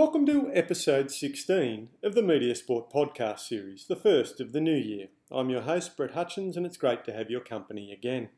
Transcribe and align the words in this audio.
Welcome 0.00 0.24
to 0.24 0.50
episode 0.54 1.10
16 1.10 1.90
of 2.02 2.14
the 2.14 2.22
Media 2.22 2.54
Sport 2.54 2.90
podcast 2.90 3.40
series, 3.40 3.84
the 3.86 3.94
first 3.94 4.40
of 4.40 4.54
the 4.54 4.60
new 4.60 4.74
year. 4.74 5.08
I'm 5.30 5.50
your 5.50 5.60
host, 5.60 5.94
Brett 5.94 6.12
Hutchins, 6.12 6.56
and 6.56 6.64
it's 6.64 6.78
great 6.78 7.04
to 7.04 7.12
have 7.12 7.28
your 7.28 7.42
company 7.42 7.92
again. 7.92 8.30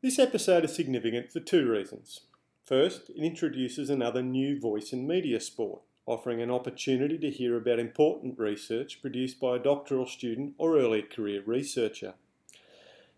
This 0.00 0.18
episode 0.18 0.64
is 0.64 0.74
significant 0.74 1.30
for 1.30 1.40
two 1.40 1.70
reasons. 1.70 2.20
First, 2.64 3.10
it 3.10 3.22
introduces 3.22 3.90
another 3.90 4.22
new 4.22 4.58
voice 4.58 4.90
in 4.90 5.06
media 5.06 5.38
sport, 5.38 5.82
offering 6.06 6.40
an 6.40 6.50
opportunity 6.50 7.18
to 7.18 7.30
hear 7.30 7.54
about 7.54 7.78
important 7.78 8.38
research 8.38 9.02
produced 9.02 9.38
by 9.38 9.56
a 9.56 9.62
doctoral 9.62 10.06
student 10.06 10.54
or 10.56 10.78
early 10.78 11.02
career 11.02 11.42
researcher. 11.44 12.14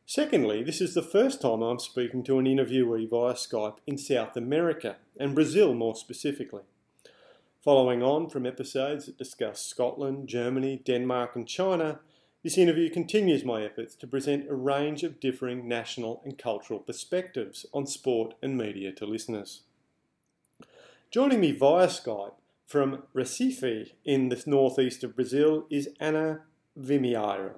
Secondly, 0.04 0.64
this 0.64 0.80
is 0.80 0.94
the 0.94 1.00
first 1.00 1.40
time 1.40 1.62
I'm 1.62 1.78
speaking 1.78 2.24
to 2.24 2.40
an 2.40 2.46
interviewee 2.46 3.08
via 3.08 3.34
Skype 3.34 3.76
in 3.86 3.98
South 3.98 4.36
America, 4.36 4.96
and 5.16 5.36
Brazil 5.36 5.74
more 5.74 5.94
specifically. 5.94 6.62
Following 7.62 8.02
on 8.02 8.30
from 8.30 8.46
episodes 8.46 9.04
that 9.04 9.18
discuss 9.18 9.60
Scotland, 9.60 10.28
Germany, 10.28 10.80
Denmark, 10.82 11.36
and 11.36 11.46
China, 11.46 12.00
this 12.42 12.56
interview 12.56 12.88
continues 12.88 13.44
my 13.44 13.62
efforts 13.62 13.94
to 13.96 14.06
present 14.06 14.48
a 14.48 14.54
range 14.54 15.02
of 15.02 15.20
differing 15.20 15.68
national 15.68 16.22
and 16.24 16.38
cultural 16.38 16.80
perspectives 16.80 17.66
on 17.74 17.86
sport 17.86 18.32
and 18.42 18.56
media 18.56 18.92
to 18.92 19.04
listeners. 19.04 19.64
Joining 21.10 21.38
me 21.38 21.52
via 21.52 21.88
Skype 21.88 22.32
from 22.66 23.02
Recife 23.14 23.90
in 24.06 24.30
the 24.30 24.42
northeast 24.46 25.04
of 25.04 25.14
Brazil 25.14 25.66
is 25.68 25.90
Ana 26.00 26.44
Vimieiro. 26.78 27.56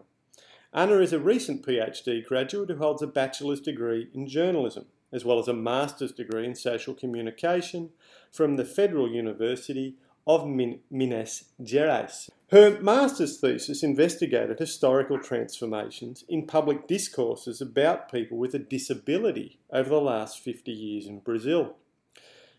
Ana 0.72 0.98
is 0.98 1.12
a 1.12 1.20
recent 1.20 1.64
PhD 1.64 2.26
graduate 2.26 2.70
who 2.70 2.76
holds 2.78 3.02
a 3.02 3.06
bachelor's 3.06 3.60
degree 3.60 4.08
in 4.12 4.26
journalism, 4.26 4.86
as 5.12 5.24
well 5.24 5.38
as 5.38 5.48
a 5.48 5.52
master's 5.52 6.12
degree 6.12 6.46
in 6.46 6.54
social 6.54 6.94
communication 6.94 7.90
from 8.30 8.56
the 8.56 8.64
Federal 8.64 9.10
University 9.10 9.96
of 10.26 10.46
Min- 10.46 10.80
Minas 10.90 11.44
Gerais. 11.62 12.30
Her 12.50 12.80
master's 12.80 13.40
thesis 13.40 13.82
investigated 13.82 14.58
historical 14.58 15.18
transformations 15.18 16.24
in 16.28 16.46
public 16.46 16.86
discourses 16.86 17.60
about 17.60 18.12
people 18.12 18.38
with 18.38 18.54
a 18.54 18.58
disability 18.58 19.58
over 19.72 19.88
the 19.88 20.00
last 20.00 20.40
50 20.40 20.70
years 20.70 21.06
in 21.06 21.20
Brazil. 21.20 21.76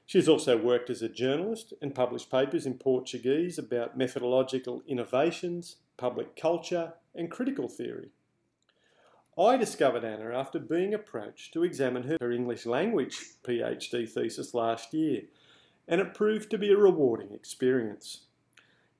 She 0.05 0.17
has 0.17 0.27
also 0.27 0.57
worked 0.57 0.89
as 0.89 1.01
a 1.01 1.09
journalist 1.09 1.73
and 1.81 1.95
published 1.95 2.29
papers 2.29 2.65
in 2.65 2.73
Portuguese 2.73 3.57
about 3.57 3.97
methodological 3.97 4.83
innovations, 4.87 5.77
public 5.95 6.35
culture, 6.35 6.93
and 7.15 7.31
critical 7.31 7.69
theory. 7.69 8.09
I 9.37 9.57
discovered 9.57 10.05
Ana 10.05 10.37
after 10.37 10.59
being 10.59 10.93
approached 10.93 11.53
to 11.53 11.63
examine 11.63 12.15
her 12.21 12.31
English 12.31 12.67
language 12.67 13.17
PhD 13.43 14.07
thesis 14.07 14.53
last 14.53 14.93
year, 14.93 15.23
and 15.87 15.99
it 15.99 16.13
proved 16.13 16.51
to 16.51 16.57
be 16.59 16.71
a 16.71 16.77
rewarding 16.77 17.33
experience. 17.33 18.25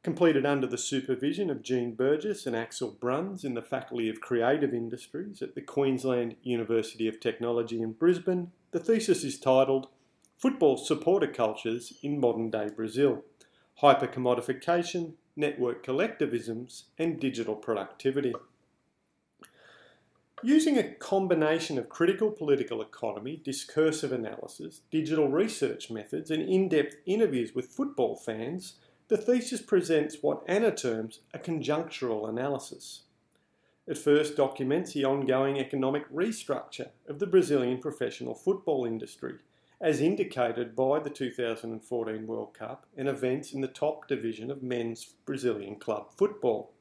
Completed 0.01 0.43
under 0.43 0.65
the 0.65 0.77
supervision 0.77 1.51
of 1.51 1.61
Jean 1.61 1.93
Burgess 1.93 2.47
and 2.47 2.55
Axel 2.55 2.97
Bruns 2.99 3.43
in 3.43 3.53
the 3.53 3.61
Faculty 3.61 4.09
of 4.09 4.21
Creative 4.21 4.73
Industries 4.73 5.41
at 5.43 5.53
the 5.53 5.61
Queensland 5.61 6.35
University 6.41 7.07
of 7.07 7.19
Technology 7.19 7.79
in 7.79 7.91
Brisbane, 7.91 8.51
the 8.71 8.79
thesis 8.79 9.23
is 9.23 9.39
titled 9.39 9.87
Football 10.35 10.77
Supporter 10.77 11.27
Cultures 11.27 11.93
in 12.01 12.19
Modern 12.19 12.49
Day 12.49 12.69
Brazil 12.75 13.23
Hypercommodification, 13.83 15.13
network 15.35 15.85
collectivisms, 15.85 16.85
and 16.97 17.19
digital 17.19 17.55
productivity. 17.55 18.33
Using 20.45 20.77
a 20.77 20.83
combination 20.83 21.77
of 21.77 21.87
critical 21.87 22.29
political 22.29 22.81
economy, 22.81 23.41
discursive 23.41 24.11
analysis, 24.11 24.81
digital 24.91 25.29
research 25.29 25.89
methods, 25.89 26.29
and 26.29 26.43
in 26.43 26.67
depth 26.67 26.97
interviews 27.05 27.55
with 27.55 27.67
football 27.67 28.17
fans, 28.17 28.73
the 29.07 29.15
thesis 29.15 29.61
presents 29.61 30.17
what 30.21 30.43
Ana 30.45 30.71
terms 30.71 31.21
a 31.33 31.39
conjunctural 31.39 32.27
analysis. 32.27 33.03
It 33.87 33.97
first 33.97 34.35
documents 34.35 34.91
the 34.91 35.05
ongoing 35.05 35.59
economic 35.59 36.11
restructure 36.13 36.89
of 37.07 37.19
the 37.19 37.27
Brazilian 37.27 37.79
professional 37.79 38.35
football 38.35 38.83
industry 38.83 39.35
as 39.79 40.01
indicated 40.01 40.75
by 40.75 40.99
the 40.99 41.09
2014 41.09 42.27
World 42.27 42.53
Cup 42.53 42.85
and 42.97 43.07
events 43.07 43.53
in 43.53 43.61
the 43.61 43.67
top 43.67 44.07
division 44.07 44.51
of 44.51 44.61
men's 44.61 45.05
Brazilian 45.25 45.75
club 45.75 46.07
football. 46.17 46.71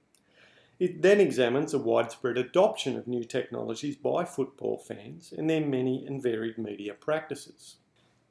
It 0.83 1.01
then 1.01 1.21
examines 1.21 1.71
the 1.71 1.79
widespread 1.79 2.37
adoption 2.37 2.97
of 2.97 3.07
new 3.07 3.23
technologies 3.23 3.95
by 3.95 4.25
football 4.25 4.79
fans 4.79 5.33
and 5.33 5.49
their 5.49 5.65
many 5.65 6.05
and 6.05 6.21
varied 6.21 6.59
media 6.59 6.93
practices. 6.93 7.77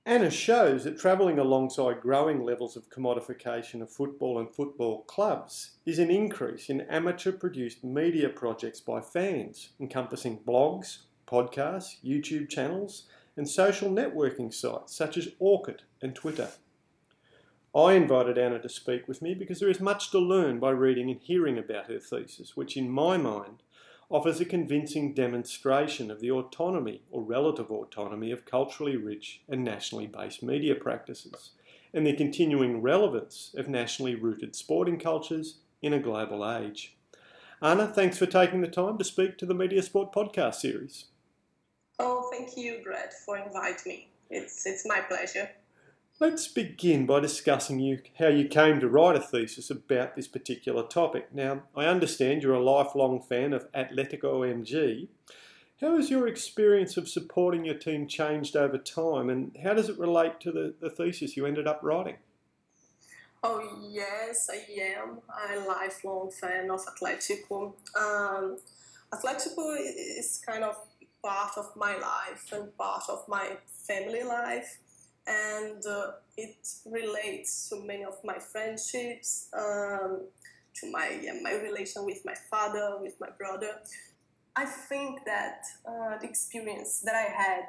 Ana 0.06 0.29
shows 0.29 0.84
that 0.84 1.00
travelling 1.00 1.40
alongside 1.40 2.01
growing 2.01 2.44
levels 2.44 2.75
of 2.75 2.90
commodification 2.90 3.81
of 3.81 3.90
football 3.90 4.38
and 4.38 4.53
football 4.53 5.03
clubs 5.03 5.78
is 5.85 5.97
an 5.97 6.11
increase 6.11 6.67
in 6.67 6.81
amateur 6.81 7.31
produced 7.31 7.85
media 7.85 8.28
projects 8.28 8.81
by 8.81 9.00
fans, 9.00 9.69
encompassing 9.79 10.40
blogs, 10.45 11.03
podcasts, 11.25 12.03
YouTube 12.03 12.50
channels, 12.50 13.07
and 13.38 13.47
social 13.47 13.90
networking 13.90 14.53
sites 14.53 14.94
such 14.94 15.16
as 15.16 15.29
Orkut 15.40 15.84
and 16.01 16.13
Twitter. 16.13 16.50
I 17.74 17.94
invited 17.94 18.38
Ana 18.38 18.59
to 18.59 18.70
speak 18.70 19.08
with 19.08 19.22
me 19.22 19.34
because 19.34 19.59
there 19.59 19.70
is 19.70 19.80
much 19.80 20.12
to 20.12 20.20
learn 20.20 20.59
by 20.59 20.72
reading 20.72 21.09
and 21.09 21.20
hearing 21.22 21.58
about 21.58 21.88
her 21.88 22.00
thesis, 22.00 22.58
which, 22.58 22.76
in 22.76 22.90
my 22.90 23.16
mind, 23.16 23.64
offers 24.09 24.42
a 24.42 24.46
convincing 24.46 25.14
demonstration 25.14 26.12
of 26.12 26.20
the 26.20 26.30
autonomy 26.30 27.02
or 27.12 27.24
relative 27.24 27.72
autonomy 27.72 28.30
of 28.30 28.46
culturally 28.46 28.98
rich 28.98 29.42
and 29.48 29.64
nationally 29.64 30.06
based 30.06 30.44
media 30.44 30.76
practices 30.76 31.52
and 31.94 32.06
the 32.06 32.14
continuing 32.14 32.82
relevance 32.82 33.54
of 33.58 33.70
nationally 33.70 34.16
rooted 34.16 34.56
sporting 34.56 35.00
cultures 35.00 35.59
in 35.82 35.94
a 35.94 36.00
global 36.00 36.50
age. 36.50 36.96
Ana, 37.62 37.88
thanks 37.88 38.18
for 38.18 38.26
taking 38.26 38.62
the 38.62 38.68
time 38.68 38.98
to 38.98 39.03
speak 39.03 39.38
to 39.38 39.46
the 39.46 39.53
Media 39.53 39.82
Sport 39.82 40.12
podcast 40.12 40.56
series. 40.56 41.06
Oh, 42.00 42.30
thank 42.32 42.58
you, 42.58 42.82
Brett, 42.84 43.14
for 43.14 43.38
inviting 43.38 43.92
me. 43.92 44.08
It's, 44.30 44.66
it's 44.66 44.86
my 44.86 45.02
pleasure. 45.02 45.50
Let's 46.22 46.48
begin 46.48 47.08
by 47.08 47.20
discussing 47.20 47.80
you, 47.80 48.00
how 48.20 48.28
you 48.28 48.48
came 48.48 48.80
to 48.80 48.88
write 48.88 49.16
a 49.16 49.20
thesis 49.20 49.72
about 49.72 50.16
this 50.16 50.28
particular 50.28 50.84
topic. 50.84 51.34
Now, 51.34 51.64
I 51.76 51.86
understand 51.86 52.44
you're 52.44 52.54
a 52.54 52.64
lifelong 52.64 53.24
fan 53.24 53.54
of 53.54 53.72
Atletico 53.72 54.46
MG. 54.46 55.08
How 55.82 55.96
has 55.96 56.12
your 56.12 56.28
experience 56.28 56.96
of 56.96 57.09
supporting 57.09 57.66
your 57.66 57.74
team 57.74 58.06
changed 58.06 58.56
over 58.56 58.78
time, 58.78 59.32
and 59.32 59.58
how 59.64 59.74
does 59.74 59.90
it 59.90 59.98
relate 59.98 60.40
to 60.42 60.52
the, 60.52 60.76
the 60.80 60.92
thesis 60.92 61.36
you 61.36 61.48
ended 61.48 61.66
up 61.66 61.80
writing? 61.82 62.18
Oh, 63.42 63.80
yes, 63.90 64.48
I 64.48 64.80
am 64.80 65.22
a 65.28 65.68
lifelong 65.68 66.30
fan 66.30 66.70
of 66.70 66.82
Atletico. 66.86 67.74
Um, 68.00 68.58
Atletico 69.12 69.76
is 69.76 70.40
kind 70.46 70.66
of 70.66 70.76
part 71.24 71.58
of 71.58 71.76
my 71.76 71.98
life 71.98 72.53
and 72.53 72.78
part 72.78 73.06
of 73.09 73.28
my 73.28 73.58
family 73.88 74.22
life 74.22 74.78
and 75.28 75.86
uh, 75.86 76.12
it 76.38 76.68
relates 76.86 77.70
to 77.70 77.82
many 77.86 78.04
of 78.04 78.18
my 78.24 78.38
friendships 78.40 79.50
um, 79.54 80.22
to 80.74 80.92
my 80.92 81.20
yeah, 81.22 81.34
my 81.42 81.54
relation 81.54 82.06
with 82.06 82.22
my 82.26 82.36
father 82.50 82.98
with 83.00 83.14
my 83.20 83.30
brother 83.38 83.80
i 84.56 84.66
think 84.66 85.24
that 85.26 85.64
uh, 85.86 86.18
the 86.20 86.28
experience 86.28 87.02
that 87.02 87.16
i 87.16 87.32
had 87.32 87.68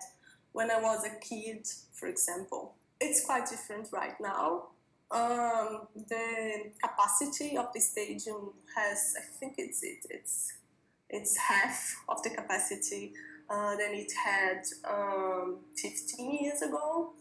when 0.53 0.71
i 0.71 0.81
was 0.81 1.05
a 1.05 1.19
kid 1.21 1.67
for 1.93 2.09
example 2.09 2.75
it's 3.01 3.25
quite 3.25 3.49
different 3.49 3.89
right 3.93 4.19
now 4.21 4.69
um, 5.11 5.89
the 6.09 6.71
capacity 6.83 7.57
of 7.57 7.67
the 7.75 7.81
stadium 7.81 8.53
has 8.77 9.15
i 9.19 9.39
think 9.39 9.55
it's 9.59 9.83
it, 9.83 10.07
it's 10.09 10.53
it's 11.13 11.37
half 11.37 11.97
of 12.09 12.23
the 12.23 12.31
capacity 12.31 13.13
uh, 13.49 13.77
than 13.77 13.95
it 13.95 14.11
had 14.13 14.63
um, 14.89 15.59
15 15.77 16.39
years 16.41 16.63
ago. 16.63 17.13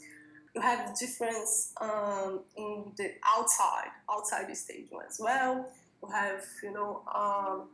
You 0.54 0.62
have 0.62 0.88
the 0.88 1.06
difference 1.06 1.74
um, 1.80 2.42
in 2.58 2.92
the 2.98 3.12
outside, 3.26 3.92
outside 4.10 4.50
the 4.50 4.56
stadium 4.56 5.02
as 5.08 5.18
well. 5.20 5.70
You 6.04 6.10
have, 6.10 6.44
you 6.62 6.74
know, 6.74 7.04
um, 7.14 7.70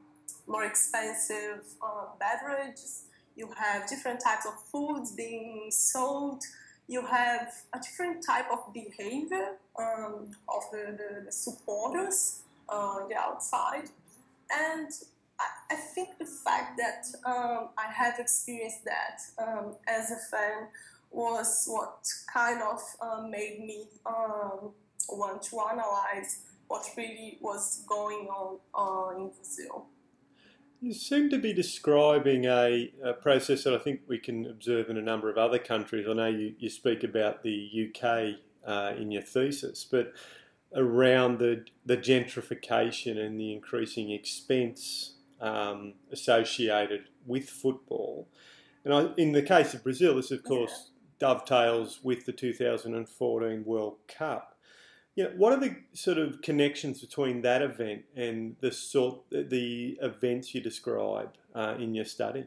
more 0.48 0.66
expensive 0.66 1.64
uh, 1.82 2.06
beverages. 2.20 3.04
You 3.36 3.50
have 3.58 3.88
different 3.88 4.20
types 4.20 4.46
of 4.46 4.54
foods 4.72 5.12
being 5.12 5.68
sold. 5.72 6.44
You 6.88 7.06
have 7.06 7.54
a 7.74 7.80
different 7.80 8.24
type 8.26 8.46
of 8.52 8.74
behavior 8.74 9.56
um, 9.80 10.32
of 10.48 10.64
the, 10.72 10.98
the, 10.98 11.26
the 11.26 11.32
supporters 11.32 12.42
on 12.70 13.04
uh, 13.04 13.08
the 13.08 13.16
outside. 13.16 13.90
And 14.52 14.90
I, 15.70 15.76
think 15.76 16.18
the 16.18 16.26
fact 16.26 16.78
that 16.78 17.06
um, 17.26 17.70
I 17.78 17.92
have 17.92 18.20
experienced 18.20 18.86
that 18.86 19.20
um, 19.38 19.76
as 19.88 20.12
a 20.12 20.16
fan 20.16 20.68
was 21.12 21.66
what 21.68 22.06
kind 22.32 22.62
of 22.62 22.82
uh, 23.02 23.22
made 23.28 23.60
me 23.60 23.88
um, 24.06 24.72
want 25.10 25.42
to 25.42 25.60
analyze 25.72 26.42
what 26.68 26.86
really 26.98 27.38
was 27.42 27.84
going 27.88 28.28
on 28.28 28.60
uh, 28.76 29.18
in 29.18 29.30
Brazil. 29.30 29.88
You 30.82 30.94
seem 30.94 31.30
to 31.32 31.40
be 31.40 31.54
describing 31.54 32.46
a, 32.46 32.92
a, 33.04 33.14
process 33.14 33.64
that 33.64 33.74
I 33.74 33.80
think 33.80 34.02
we 34.08 34.20
can 34.20 34.46
observe 34.46 34.90
in 34.90 34.98
a 34.98 35.02
number 35.02 35.30
of 35.30 35.38
other 35.38 35.58
countries. 35.58 36.06
I 36.08 36.14
know 36.14 36.28
you, 36.28 36.54
you 36.60 36.70
speak 36.70 37.04
about 37.04 37.42
the 37.42 37.90
UK 37.90 38.36
uh, 38.68 38.94
in 38.96 39.10
your 39.10 39.24
thesis, 39.24 39.88
but 39.90 40.14
around 40.76 41.40
the, 41.40 41.66
the 41.86 41.98
gentrification 41.98 43.18
and 43.18 43.40
the 43.40 43.54
increasing 43.54 44.12
expense 44.12 45.16
um, 45.42 45.94
associated 46.12 47.06
with 47.26 47.50
football. 47.50 48.28
And 48.86 48.94
I, 48.94 49.08
in 49.18 49.32
the 49.32 49.42
case 49.42 49.74
of 49.74 49.84
Brazil, 49.84 50.16
this 50.16 50.32
of 50.32 50.44
course. 50.44 50.92
Dovetails 51.20 52.00
with 52.04 52.26
the 52.26 52.32
2014 52.32 53.64
World 53.66 53.98
Cup. 54.08 54.56
You 55.16 55.24
know, 55.26 55.32
what 55.36 55.54
are 55.54 55.60
the 55.60 55.76
sort 55.94 56.20
of 56.20 56.42
connections 56.42 57.02
between 57.02 57.42
that 57.42 57.62
event 57.62 58.04
and 58.16 58.56
the 58.62 58.72
sort 58.72 59.22
the 59.32 59.98
events 60.02 60.54
you 60.54 60.62
describe 60.62 61.34
uh, 61.56 61.76
in 61.80 61.96
your 61.96 62.06
study? 62.06 62.46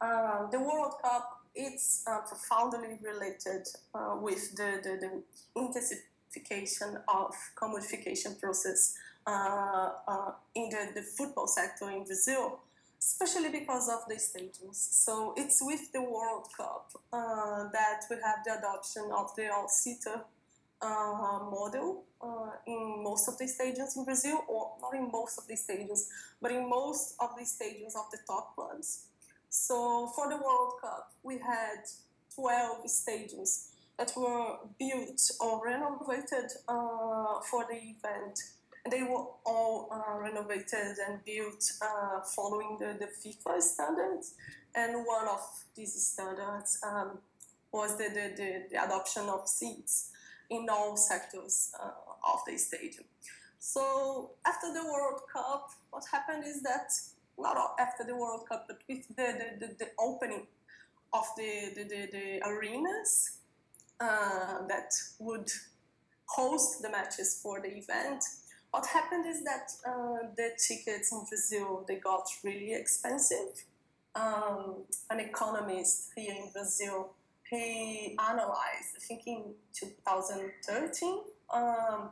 Uh, 0.00 0.48
the 0.50 0.60
World 0.60 0.94
Cup 1.02 1.44
it's 1.54 2.02
uh, 2.06 2.18
profoundly 2.20 2.98
related 3.02 3.66
uh, 3.94 4.16
with 4.20 4.56
the, 4.56 4.80
the, 4.82 4.98
the, 5.00 5.60
intensification 5.60 6.98
of 7.06 7.32
commodification 7.56 8.38
process 8.40 8.96
uh, 9.26 9.90
uh, 10.08 10.32
in 10.54 10.68
the, 10.68 10.88
the 10.94 11.02
football 11.02 11.46
sector 11.46 11.90
in 11.90 12.04
Brazil, 12.04 12.58
especially 13.04 13.50
because 13.50 13.88
of 13.88 14.00
the 14.08 14.14
stadiums. 14.14 14.76
So 15.04 15.34
it's 15.36 15.58
with 15.62 15.92
the 15.92 16.02
World 16.02 16.48
Cup 16.56 16.90
uh, 17.12 17.68
that 17.72 18.00
we 18.08 18.16
have 18.24 18.44
the 18.44 18.58
adoption 18.58 19.10
of 19.12 19.34
the 19.36 19.52
all-seater 19.52 20.22
uh, 20.80 21.38
model 21.50 22.04
uh, 22.20 22.50
in 22.66 23.02
most 23.02 23.28
of 23.28 23.36
the 23.38 23.44
stadiums 23.44 23.96
in 23.96 24.04
Brazil, 24.04 24.42
or 24.48 24.72
not 24.80 24.94
in 24.94 25.10
most 25.10 25.38
of 25.38 25.46
the 25.46 25.54
stadiums, 25.54 26.08
but 26.40 26.50
in 26.50 26.68
most 26.68 27.14
of 27.20 27.30
the 27.36 27.44
stadiums 27.44 27.94
of 27.96 28.10
the 28.10 28.18
top 28.26 28.54
clubs. 28.54 29.06
So 29.50 30.10
for 30.14 30.28
the 30.28 30.36
World 30.36 30.74
Cup, 30.80 31.12
we 31.22 31.38
had 31.38 31.84
12 32.34 32.86
stadiums 32.86 33.68
that 33.98 34.12
were 34.16 34.56
built 34.78 35.20
or 35.40 35.64
renovated 35.64 36.50
uh, 36.66 37.40
for 37.48 37.64
the 37.70 37.76
event. 37.76 38.40
They 38.90 39.02
were 39.02 39.24
all 39.46 39.88
uh, 39.90 40.18
renovated 40.18 40.98
and 41.06 41.24
built 41.24 41.64
uh, 41.80 42.20
following 42.36 42.76
the, 42.78 42.96
the 42.98 43.06
FIFA 43.06 43.60
standards. 43.62 44.34
And 44.74 45.06
one 45.06 45.26
of 45.28 45.40
these 45.74 45.94
standards 46.06 46.78
um, 46.86 47.18
was 47.72 47.96
the, 47.96 48.08
the, 48.08 48.34
the, 48.36 48.62
the, 48.70 48.84
adoption 48.84 49.24
of 49.24 49.48
seats 49.48 50.10
in 50.50 50.66
all 50.70 50.96
sectors 50.96 51.72
uh, 51.82 51.90
of 52.32 52.40
the 52.46 52.58
stadium. 52.58 53.04
So 53.58 54.32
after 54.46 54.72
the 54.72 54.84
World 54.84 55.22
Cup, 55.32 55.70
what 55.90 56.04
happened 56.12 56.44
is 56.46 56.62
that 56.62 56.92
not 57.38 57.56
after 57.78 58.04
the 58.04 58.14
World 58.14 58.46
Cup, 58.48 58.66
but 58.68 58.80
with 58.88 59.08
the, 59.08 59.56
the, 59.58 59.66
the, 59.66 59.74
the 59.78 59.88
opening 59.98 60.46
of 61.12 61.24
the, 61.36 61.72
the, 61.74 61.84
the, 61.84 62.08
the 62.12 62.48
arenas 62.48 63.38
uh, 64.00 64.66
that 64.68 64.92
would 65.18 65.50
host 66.26 66.82
the 66.82 66.90
matches 66.90 67.40
for 67.42 67.60
the 67.60 67.68
event. 67.68 68.24
What 68.74 68.86
happened 68.86 69.24
is 69.24 69.44
that 69.44 69.70
uh, 69.86 70.26
the 70.36 70.50
tickets 70.58 71.12
in 71.12 71.24
Brazil 71.28 71.84
they 71.86 71.94
got 71.94 72.26
really 72.42 72.74
expensive. 72.74 73.62
Um, 74.16 74.82
an 75.10 75.20
economist 75.20 76.10
here 76.16 76.34
in 76.34 76.50
Brazil 76.52 77.14
he 77.48 78.18
analyzed, 78.18 78.90
I 78.96 79.00
think 79.06 79.22
in 79.28 79.54
2013, 79.78 81.20
um, 81.52 82.10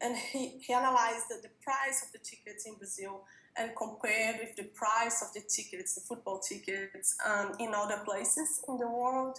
and 0.00 0.16
he, 0.16 0.58
he 0.66 0.72
analyzed 0.72 1.26
the, 1.28 1.48
price 1.62 2.04
of 2.04 2.10
the 2.10 2.18
tickets 2.18 2.66
in 2.66 2.74
Brazil 2.74 3.22
and 3.56 3.70
compared 3.76 4.40
with 4.40 4.56
the 4.56 4.64
price 4.74 5.22
of 5.22 5.32
the 5.34 5.42
tickets, 5.48 5.94
the 5.94 6.00
football 6.00 6.40
tickets, 6.40 7.14
um, 7.24 7.52
in 7.60 7.72
other 7.74 8.02
places 8.04 8.60
in 8.68 8.76
the 8.76 8.88
world. 8.88 9.38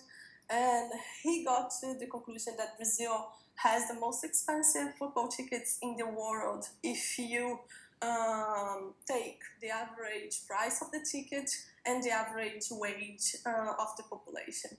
Got 1.54 1.70
to 1.82 1.94
the 2.00 2.08
conclusion 2.08 2.54
that 2.58 2.78
Brazil 2.78 3.28
has 3.58 3.88
the 3.88 3.94
most 3.94 4.24
expensive 4.24 4.96
football 4.98 5.28
tickets 5.28 5.78
in 5.84 5.96
the 5.96 6.08
world 6.08 6.66
if 6.82 7.20
you 7.20 7.60
um, 8.02 8.96
take 9.08 9.38
the 9.62 9.70
average 9.70 10.48
price 10.48 10.82
of 10.82 10.90
the 10.90 11.06
ticket 11.06 11.52
and 11.86 12.04
the 12.04 12.10
average 12.10 12.66
wage 12.72 13.36
uh, 13.46 13.74
of 13.80 13.96
the 13.98 14.04
population. 14.10 14.72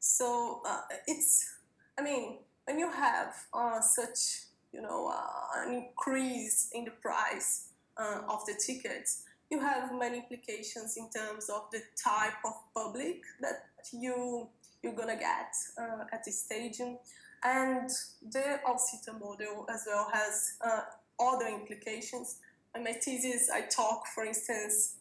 So 0.00 0.62
uh, 0.66 0.80
it's, 1.06 1.54
I 1.98 2.02
mean, 2.02 2.38
when 2.64 2.78
you 2.78 2.90
have 2.90 3.34
uh, 3.52 3.82
such, 3.82 4.46
you 4.72 4.80
know, 4.80 5.12
uh, 5.14 5.66
an 5.66 5.74
increase 5.74 6.70
in 6.72 6.86
the 6.86 6.92
price 6.92 7.68
uh, 7.98 8.22
of 8.26 8.46
the 8.46 8.54
tickets, 8.54 9.24
you 9.50 9.60
have 9.60 9.92
many 9.92 10.20
implications 10.20 10.96
in 10.96 11.10
terms 11.10 11.50
of 11.50 11.70
the 11.72 11.82
type 12.02 12.40
of 12.46 12.54
public 12.74 13.20
that 13.42 13.66
you 13.92 14.48
you're 14.82 14.94
gonna 14.94 15.16
get 15.16 15.54
uh, 15.78 16.04
at 16.12 16.24
the 16.24 16.32
stadium, 16.32 16.98
and 17.44 17.90
the 18.30 18.60
all-seater 18.66 19.18
model 19.18 19.66
as 19.68 19.84
well 19.86 20.08
has 20.12 20.56
uh, 20.64 20.82
other 21.20 21.48
implications. 21.48 22.38
In 22.74 22.84
my 22.84 22.92
thesis, 22.92 23.50
I 23.52 23.62
talk, 23.62 24.06
for 24.14 24.24
instance, 24.24 24.96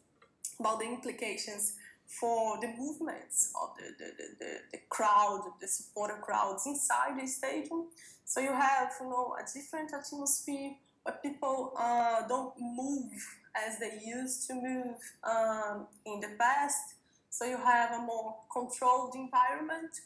about 0.60 0.80
the 0.80 0.86
implications 0.86 1.78
for 2.07 2.60
the 2.60 2.68
movements 2.78 3.54
of 3.62 3.69
the, 3.78 3.94
the, 3.98 4.12
the, 4.39 4.57
the, 4.74 4.80
crowd, 4.89 5.50
the 5.62 5.68
supporter 5.68 6.18
crowds 6.22 6.68
inside 6.68 7.19
the 7.19 7.25
stadium. 7.25 7.88
So 8.25 8.42
you 8.42 8.51
have 8.51 8.92
you 9.00 9.07
know 9.07 9.36
a 9.39 9.44
different 9.57 9.92
atmosphere 9.94 10.72
but 11.04 11.22
people 11.24 11.74
uh, 11.77 12.27
don't 12.27 12.54
move 12.60 13.12
as 13.56 13.80
they 13.80 14.00
used 14.06 14.48
to 14.48 14.54
move 14.54 14.95
um, 15.24 15.88
in 16.06 16.19
the 16.19 16.30
past. 16.39 16.95
So 17.31 17.45
you 17.45 17.57
have 17.57 17.92
a 17.94 18.01
more 18.04 18.36
controlled 18.51 19.16
environment, 19.16 20.01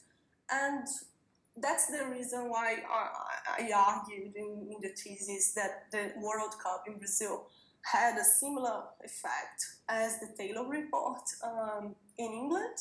and 0.51 0.87
that's 1.57 1.87
the 1.87 2.05
reason 2.05 2.49
why 2.49 2.77
I, 2.87 3.71
argued 3.73 4.35
in, 4.35 4.67
in, 4.69 4.77
the 4.79 4.89
thesis 4.89 5.53
that 5.53 5.85
the 5.91 6.11
World 6.19 6.53
Cup 6.61 6.83
in 6.85 6.99
Brazil 6.99 7.47
had 7.81 8.15
a 8.19 8.23
similar 8.23 8.83
effect 9.03 9.65
as 9.89 10.19
the 10.19 10.27
Taylor 10.37 10.67
report 10.69 11.23
um, 11.43 11.95
in 12.19 12.31
England. 12.31 12.77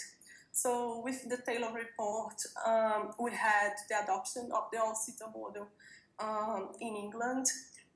So 0.52 1.00
with 1.02 1.26
the 1.28 1.38
Taylor 1.38 1.72
report, 1.72 2.34
um, 2.66 3.12
we 3.18 3.30
had 3.30 3.72
the 3.88 4.02
adoption 4.04 4.50
of 4.52 4.64
the 4.70 4.78
all-seater 4.78 5.30
model 5.34 5.68
um, 6.18 6.68
in 6.82 6.94
England 6.96 7.46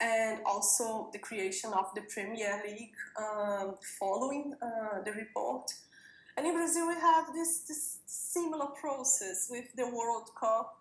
and 0.01 0.41
also 0.47 1.11
the 1.12 1.19
creation 1.19 1.73
of 1.75 1.87
the 1.94 2.03
Premier 2.03 2.62
League 2.67 2.94
um, 3.21 3.75
following 3.99 4.55
uh, 4.62 5.03
the 5.05 5.12
report. 5.12 5.71
And 6.38 6.46
in 6.46 6.55
Brazil, 6.55 6.87
we 6.87 6.94
have 6.94 7.35
this, 7.35 7.64
this 7.67 7.99
similar 8.06 8.67
process 8.67 9.49
with 9.50 9.75
the 9.75 9.88
World 9.88 10.31
Cup. 10.38 10.79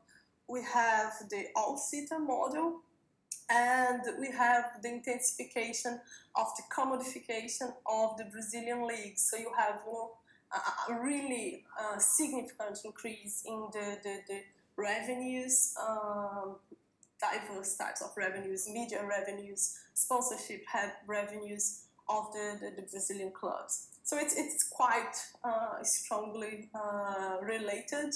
We 0.47 0.61
have 0.61 1.13
the 1.31 1.47
all-seater 1.55 2.19
model, 2.19 2.81
and 3.49 4.01
we 4.19 4.29
have 4.33 4.65
the 4.83 4.89
intensification 4.89 5.99
of 6.35 6.45
the 6.57 6.63
commodification 6.71 7.73
of 7.87 8.17
the 8.17 8.25
Brazilian 8.25 8.87
league. 8.87 9.17
So 9.17 9.35
you 9.35 9.51
have 9.57 9.79
you 9.87 9.93
know, 9.93 10.11
a 10.89 11.03
really 11.03 11.63
uh, 11.81 11.97
significant 11.97 12.77
increase 12.85 13.41
in 13.43 13.67
the, 13.73 13.97
the, 14.03 14.19
the 14.27 14.41
revenues 14.75 15.73
um, 15.81 16.57
diverse 17.19 17.75
types 17.77 18.03
of 18.03 18.11
revenues, 18.15 18.69
media 18.71 19.03
revenues, 19.03 19.79
sponsorship 19.95 20.63
revenues 21.07 21.85
of 22.07 22.31
the, 22.31 22.59
the, 22.61 22.75
the, 22.75 22.87
Brazilian 22.87 23.31
clubs. 23.31 23.87
So 24.07 24.17
it's, 24.17 24.35
it's 24.37 24.63
quite 24.63 25.15
uh, 25.43 25.83
strongly 25.83 26.69
uh, 26.73 27.39
related 27.41 28.13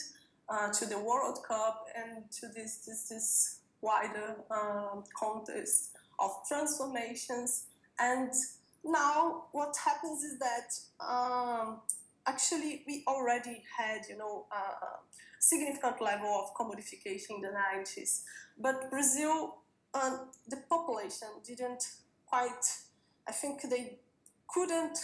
uh, 0.48 0.72
to 0.72 0.86
the 0.86 0.98
World 0.98 1.40
Cup 1.46 1.86
and 1.94 2.32
to 2.40 2.48
this, 2.48 2.86
this, 2.88 3.10
this 3.10 3.60
wider 3.82 4.38
um, 4.50 5.04
context 5.20 5.90
of 6.18 6.32
transformations. 6.48 7.66
And 8.00 8.32
now 8.86 9.48
what 9.52 9.76
happens 9.84 10.24
is 10.24 10.40
that 10.40 11.06
um, 11.06 11.82
actually 12.26 12.84
we 12.88 13.04
already 13.06 13.62
had, 13.78 14.04
you 14.08 14.18
know, 14.18 14.46
uh, 14.50 14.96
significant 15.40 16.02
level 16.02 16.30
of 16.42 16.56
commodification 16.56 17.32
in 17.32 17.42
the 17.42 17.52
90s. 17.76 18.22
But 18.58 18.90
Brazil, 18.90 19.58
uh, 19.94 20.20
the 20.48 20.64
population 20.70 21.28
didn't 21.46 21.84
quite, 22.26 22.64
I 23.28 23.34
think 23.34 23.64
they 23.70 24.00
couldn't, 24.48 24.98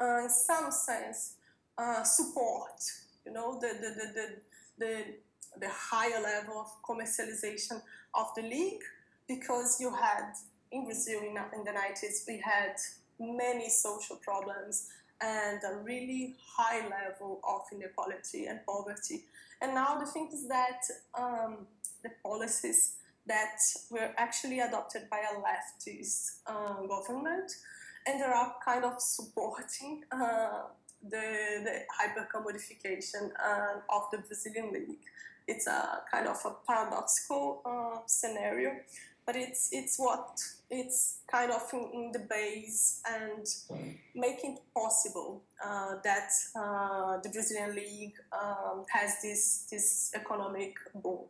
uh, 0.00 0.22
in 0.22 0.30
some 0.30 0.70
sense, 0.70 1.34
uh, 1.78 2.02
support, 2.02 2.80
you 3.26 3.32
know, 3.32 3.58
the, 3.60 3.68
the, 3.68 4.12
the, 4.12 4.26
the, 4.78 5.04
the, 5.60 5.68
higher 5.68 6.22
level 6.22 6.58
of 6.58 6.70
commercialization 6.82 7.80
of 8.14 8.26
the 8.36 8.42
league 8.42 8.82
because 9.28 9.78
you 9.80 9.90
had, 9.94 10.32
in 10.72 10.84
Brazil 10.84 11.20
in, 11.20 11.36
in 11.54 11.64
the 11.64 11.70
90s, 11.70 12.26
we 12.26 12.38
had 12.38 12.76
many 13.18 13.68
social 13.68 14.16
problems 14.16 14.88
and 15.20 15.60
a 15.64 15.76
really 15.82 16.34
high 16.56 16.80
level 16.88 17.40
of 17.46 17.60
inequality 17.72 18.46
and 18.46 18.60
poverty. 18.64 19.24
And 19.60 19.74
now 19.74 19.98
the 19.98 20.06
thing 20.06 20.30
is 20.32 20.48
that 20.48 20.80
um, 21.18 21.66
the 22.02 22.10
policies 22.22 22.96
that 23.26 23.58
were 23.90 24.12
actually 24.16 24.60
adopted 24.60 25.02
by 25.10 25.18
a 25.18 25.36
leftist 25.38 26.40
uh, 26.46 26.86
government, 26.86 27.52
and 28.06 28.20
they 28.20 28.24
are 28.24 28.54
kind 28.64 28.84
of 28.84 29.00
supporting 29.00 30.04
uh, 30.12 30.62
the, 31.02 31.60
the 31.64 31.80
hyper-commodification 31.90 33.30
uh, 33.42 33.80
of 33.88 34.02
the 34.12 34.18
Brazilian 34.18 34.72
league. 34.72 34.98
it's 35.50 35.66
a 35.66 36.02
kind 36.10 36.26
of 36.28 36.38
a 36.44 36.52
paradoxical 36.66 37.62
uh, 37.64 38.00
scenario, 38.06 38.70
but 39.26 39.36
it's 39.36 39.68
it's 39.72 39.98
what 39.98 40.38
it's 40.70 41.18
kind 41.30 41.50
of 41.50 41.62
in, 41.72 41.90
in 41.92 42.12
the 42.12 42.20
base 42.20 43.02
and 43.08 43.46
making 44.14 44.54
it 44.54 44.62
possible 44.74 45.42
uh, 45.64 45.96
that 46.04 46.30
uh, 46.54 47.18
the 47.22 47.28
Brazilian 47.28 47.74
league 47.74 48.14
um, 48.32 48.84
has 48.88 49.20
this 49.22 49.66
this 49.70 50.12
economic 50.14 50.74
boom. 50.94 51.24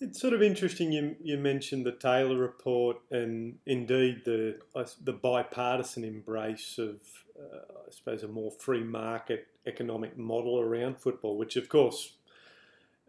It's 0.00 0.20
sort 0.20 0.32
of 0.32 0.42
interesting 0.42 0.92
you, 0.92 1.16
you 1.22 1.36
mentioned 1.36 1.84
the 1.84 1.92
Taylor 1.92 2.36
report 2.36 2.98
and 3.10 3.58
indeed 3.66 4.22
the 4.24 4.58
the 5.02 5.12
bipartisan 5.12 6.04
embrace 6.04 6.78
of 6.78 6.96
uh, 7.38 7.58
I 7.86 7.90
suppose 7.90 8.22
a 8.22 8.28
more 8.28 8.50
free 8.50 8.82
market 8.82 9.46
economic 9.66 10.16
model 10.16 10.58
around 10.58 10.98
football, 10.98 11.36
which 11.36 11.56
of 11.56 11.68
course 11.68 12.14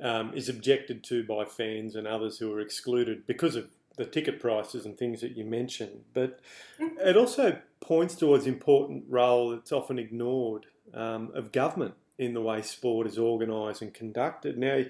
um, 0.02 0.34
is 0.34 0.50
objected 0.50 1.04
to 1.06 1.24
by 1.24 1.46
fans 1.46 1.96
and 1.96 2.08
others 2.08 2.40
who 2.40 2.52
are 2.54 2.60
excluded 2.60 3.26
because 3.26 3.56
of 3.56 3.70
the 3.98 4.06
ticket 4.06 4.40
prices 4.40 4.86
and 4.86 4.98
things 4.98 5.22
that 5.22 5.38
you 5.38 5.46
mentioned. 5.46 6.02
But 6.14 6.40
mm-hmm. 6.80 7.08
it 7.08 7.16
also 7.16 7.60
points 7.80 8.16
towards 8.16 8.48
important 8.48 9.06
role 9.08 9.50
that's 9.52 9.72
often 9.72 10.00
ignored 10.00 10.66
um, 10.94 11.32
of 11.36 11.52
government 11.52 11.94
in 12.18 12.34
the 12.34 12.42
way 12.42 12.62
sport 12.62 13.08
is 13.08 13.18
organised 13.18 13.82
and 13.82 13.94
conducted. 13.94 14.58
Now, 14.58 14.84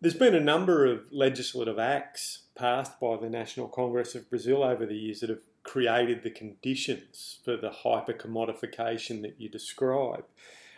there's 0.00 0.14
been 0.14 0.34
a 0.34 0.40
number 0.40 0.86
of 0.86 1.12
legislative 1.12 1.78
acts 1.78 2.42
passed 2.54 2.98
by 2.98 3.16
the 3.16 3.28
National 3.28 3.68
Congress 3.68 4.14
of 4.14 4.28
Brazil 4.30 4.62
over 4.62 4.86
the 4.86 4.96
years 4.96 5.20
that 5.20 5.30
have 5.30 5.42
created 5.62 6.22
the 6.22 6.30
conditions 6.30 7.38
for 7.44 7.56
the 7.56 7.70
hyper 7.70 8.14
commodification 8.14 9.22
that 9.22 9.34
you 9.38 9.48
describe. 9.48 10.24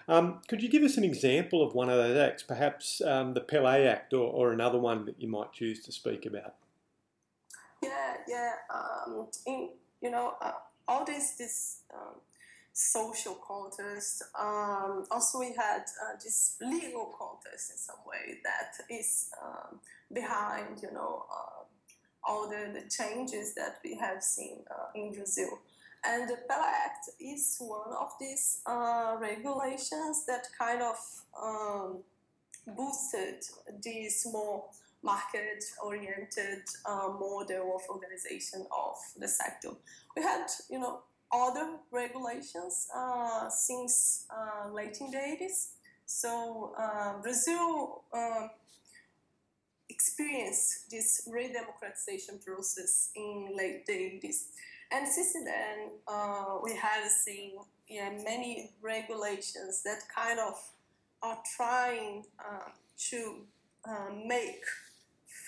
Um, 0.08 0.40
could 0.48 0.62
you 0.62 0.68
give 0.68 0.82
us 0.82 0.96
an 0.96 1.04
example 1.04 1.62
of 1.62 1.74
one 1.74 1.88
of 1.88 1.96
those 1.96 2.16
acts, 2.16 2.42
perhaps 2.42 3.00
um, 3.00 3.34
the 3.34 3.40
Pelé 3.40 3.86
Act 3.86 4.12
or, 4.12 4.28
or, 4.28 4.52
another 4.52 4.78
one 4.78 5.04
that 5.06 5.20
you 5.20 5.28
might 5.28 5.52
choose 5.52 5.80
to 5.84 5.92
speak 5.92 6.26
about? 6.26 6.54
Yeah, 7.80 8.14
yeah. 8.28 8.52
Um, 8.74 9.28
in, 9.46 9.70
you 10.00 10.10
know, 10.10 10.34
uh, 10.40 10.52
all 10.88 11.04
this, 11.04 11.36
this 11.38 11.82
um, 11.94 12.16
social 12.72 13.34
contest. 13.34 14.22
Um, 14.38 15.04
also, 15.10 15.40
we 15.40 15.54
had 15.56 15.82
uh, 16.02 16.16
this 16.22 16.56
legal 16.60 17.14
contest 17.18 17.70
in 17.72 17.76
some 17.76 18.00
way 18.06 18.38
that 18.44 18.72
is 18.88 19.30
um, 19.42 19.80
behind, 20.12 20.82
you 20.82 20.92
know, 20.92 21.26
uh, 21.30 21.64
all 22.24 22.48
the, 22.48 22.72
the 22.72 22.88
changes 22.88 23.54
that 23.54 23.78
we 23.84 23.96
have 23.96 24.22
seen 24.22 24.58
uh, 24.70 24.86
in 24.94 25.12
Brazil. 25.12 25.58
And 26.04 26.28
the 26.28 26.34
Pelé 26.34 26.70
Act 26.84 27.10
is 27.20 27.56
one 27.60 27.94
of 27.96 28.10
these 28.18 28.60
uh, 28.66 29.16
regulations 29.20 30.24
that 30.26 30.46
kind 30.58 30.82
of 30.82 30.96
um, 31.40 31.98
boosted 32.76 33.44
this 33.82 34.26
more 34.32 34.64
market-oriented 35.02 36.62
uh, 36.86 37.08
model 37.18 37.76
of 37.76 37.82
organization 37.88 38.66
of 38.72 38.96
the 39.18 39.28
sector. 39.28 39.70
We 40.16 40.22
had, 40.22 40.46
you 40.70 40.78
know, 40.78 41.00
other 41.32 41.76
regulations 41.90 42.88
uh, 42.94 43.48
since 43.48 44.26
uh, 44.30 44.72
late 44.72 44.98
in 45.00 45.10
the 45.10 45.18
80s. 45.18 45.70
So 46.04 46.74
uh, 46.78 47.20
Brazil 47.22 48.02
um, 48.12 48.50
experienced 49.88 50.90
this 50.90 51.28
re-democratization 51.32 52.38
process 52.44 53.10
in 53.16 53.48
late 53.56 53.86
the 53.86 53.92
80s. 53.92 54.44
And 54.90 55.08
since 55.08 55.32
then, 55.32 55.90
uh, 56.06 56.58
we 56.62 56.76
have 56.76 57.08
seen 57.08 57.52
yeah, 57.88 58.10
many 58.24 58.70
regulations 58.82 59.82
that 59.84 60.00
kind 60.14 60.38
of 60.38 60.54
are 61.22 61.38
trying 61.56 62.24
uh, 62.38 62.70
to 63.10 63.36
make 64.26 64.62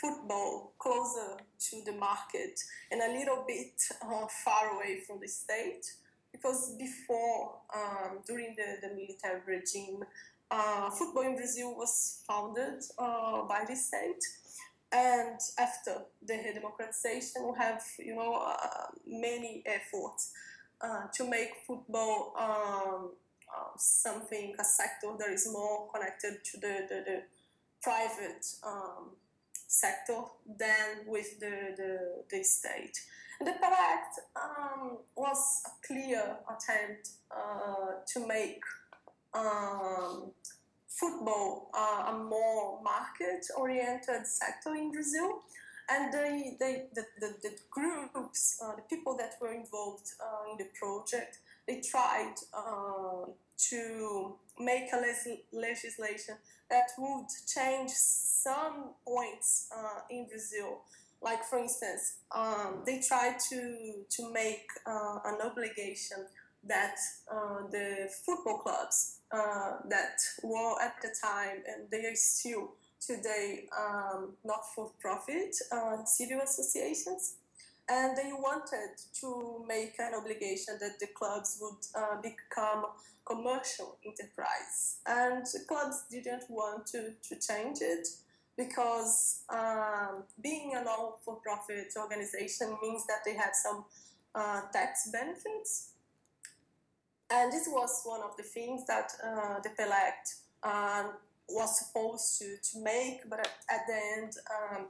football 0.01 0.73
closer 0.79 1.37
to 1.59 1.83
the 1.85 1.93
market 1.93 2.59
and 2.91 3.01
a 3.01 3.19
little 3.19 3.45
bit 3.47 3.81
uh, 4.03 4.27
far 4.45 4.75
away 4.77 5.01
from 5.07 5.21
the 5.21 5.29
state. 5.29 5.85
Because 6.33 6.75
before, 6.77 7.61
um, 7.75 8.19
during 8.27 8.57
the, 8.57 8.87
the 8.87 8.95
military 8.95 9.41
regime, 9.47 10.05
uh, 10.51 10.91
football 10.91 11.23
in 11.23 11.37
Brazil 11.37 11.75
was 11.77 12.23
founded 12.27 12.83
uh, 12.99 13.43
by 13.43 13.65
the 13.69 13.77
state. 13.77 14.23
And 14.93 15.41
after 15.59 16.03
the 16.25 16.39
democratization, 16.55 17.47
we 17.49 17.59
have 17.59 17.83
you 17.99 18.15
know 18.15 18.35
uh, 18.35 18.87
many 19.07 19.63
efforts 19.67 20.33
uh, 20.81 21.07
to 21.15 21.29
make 21.29 21.51
football 21.67 22.35
um, 22.39 23.11
uh, 23.55 23.77
something 23.77 24.55
a 24.59 24.65
sector 24.65 25.09
that 25.19 25.31
is 25.31 25.49
more 25.51 25.89
connected 25.93 26.45
to 26.45 26.61
the, 26.61 26.87
the, 26.89 27.05
the 27.07 27.23
private 27.83 28.45
um, 28.65 29.11
sector 29.67 30.21
than 30.59 31.07
with 31.07 31.41
the, 31.41 31.75
the, 31.77 32.25
the 32.31 32.43
state. 32.43 32.99
And 33.41 33.49
the 33.49 33.53
Pelé 33.53 33.73
Act 33.73 34.21
um, 34.37 34.99
was 35.17 35.63
a 35.67 35.87
clear 35.87 36.37
attempt 36.49 37.11
uh, 37.31 38.01
to 38.07 38.27
make 38.27 38.61
um, 39.35 40.31
football 40.89 41.71
uh, 41.75 42.13
a 42.13 42.19
more 42.19 42.81
market-oriented 42.83 44.27
sector 44.27 44.75
in 44.75 44.93
Brazil. 44.93 45.41
And 45.91 46.15
they, 46.15 46.57
they, 46.59 46.85
the, 46.95 47.05
the, 47.21 47.35
the 47.43 47.51
groups, 47.71 48.59
uh, 48.65 48.77
the 48.77 48.83
people 48.83 49.17
that 49.19 49.35
were 49.41 49.53
involved 49.53 50.09
uh, 50.21 50.51
in 50.51 50.57
the 50.57 50.71
project, 50.79 51.39
they 51.67 51.81
tried 51.81 52.35
uh, 52.53 53.27
to 53.71 54.35
make 54.59 54.93
a 54.93 55.01
legislation 55.53 56.37
that 56.71 56.89
would 56.99 57.27
change 57.47 57.91
some 57.91 58.91
points 59.07 59.69
uh, 59.77 60.01
in 60.11 60.27
Brazil. 60.27 60.83
Like, 61.23 61.45
for 61.45 61.59
instance, 61.59 62.17
um, 62.35 62.83
they 62.85 63.01
tried 63.01 63.37
to, 63.51 63.95
to 64.11 64.33
make 64.33 64.67
uh, 64.87 65.19
an 65.25 65.39
obligation 65.43 66.27
that 66.67 66.97
uh, 67.31 67.67
the 67.71 68.11
football 68.25 68.59
clubs 68.59 69.19
uh, 69.33 69.79
that 69.89 70.19
were 70.43 70.81
at 70.83 70.97
the 71.03 71.15
time, 71.23 71.63
and 71.67 71.91
they 71.91 72.07
are 72.07 72.15
still 72.15 72.73
today 73.01 73.67
um, 73.79 74.33
not 74.45 74.61
for 74.75 74.91
profit 75.01 75.55
uh, 75.73 76.05
civil 76.05 76.41
associations, 76.41 77.35
and 77.89 78.17
they 78.17 78.33
wanted 78.33 78.97
to 79.21 79.65
make 79.69 79.95
an 79.99 80.13
obligation 80.15 80.79
that 80.81 80.99
the 81.01 81.09
clubs 81.15 81.59
would 81.61 82.03
uh, 82.03 82.21
become 82.23 82.87
commercial 83.27 83.97
enterprise. 84.05 84.99
And 85.07 85.47
clubs 85.69 86.05
didn't 86.11 86.45
want 86.49 86.87
to, 86.89 87.13
to 87.29 87.41
change 87.41 87.79
it 87.81 88.09
because 88.57 89.43
um, 89.49 90.25
being 90.43 90.73
a 90.75 90.85
non-for-profit 90.85 91.93
organization 91.97 92.77
means 92.83 93.07
that 93.07 93.19
they 93.25 93.35
had 93.35 93.55
some 93.55 93.85
uh, 94.35 94.63
tax 94.73 95.11
benefits. 95.13 95.91
And 97.31 97.53
this 97.53 97.69
was 97.69 98.03
one 98.05 98.21
of 98.23 98.37
the 98.37 98.45
things 98.45 98.87
that 98.87 99.11
uh, 99.25 99.61
the 99.63 99.71
Pelé 99.71 99.91
Act 99.91 100.35
um, 100.63 101.13
was 101.49 101.79
supposed 101.79 102.39
to, 102.39 102.57
to 102.73 102.83
make. 102.83 103.29
But 103.29 103.41
at, 103.41 103.51
at 103.71 103.81
the 103.89 104.23
end 104.23 104.33
um, 104.51 104.87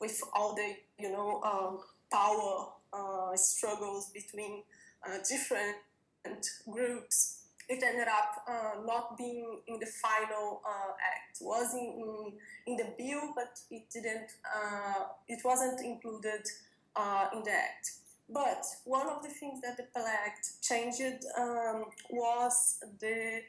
with 0.00 0.20
all 0.34 0.54
the 0.54 0.74
you 0.98 1.10
know 1.10 1.42
um, 1.42 1.80
power 2.10 2.68
uh, 2.92 3.36
struggles 3.36 4.10
between 4.10 4.62
uh, 5.06 5.18
different 5.28 5.76
groups. 6.70 7.44
It 7.68 7.82
ended 7.82 8.08
up 8.08 8.42
uh, 8.48 8.80
not 8.86 9.18
being 9.18 9.60
in 9.66 9.78
the 9.78 9.86
final 9.86 10.62
uh, 10.66 10.92
act. 10.92 11.38
It 11.40 11.44
was 11.44 11.74
in, 11.74 12.32
in, 12.66 12.72
in, 12.72 12.76
the 12.78 12.92
bill, 12.96 13.32
but 13.34 13.58
it 13.70 13.84
didn't. 13.92 14.30
Uh, 14.44 15.04
it 15.28 15.40
wasn't 15.44 15.84
included 15.84 16.46
uh, 16.96 17.26
in 17.34 17.42
the 17.42 17.52
act. 17.52 17.90
But 18.30 18.64
one 18.84 19.06
of 19.06 19.22
the 19.22 19.28
things 19.28 19.60
that 19.62 19.76
the 19.76 19.84
Pelé 19.94 20.12
Act 20.26 20.62
changed 20.62 21.24
um, 21.36 21.84
was 22.10 22.78
the 23.00 23.42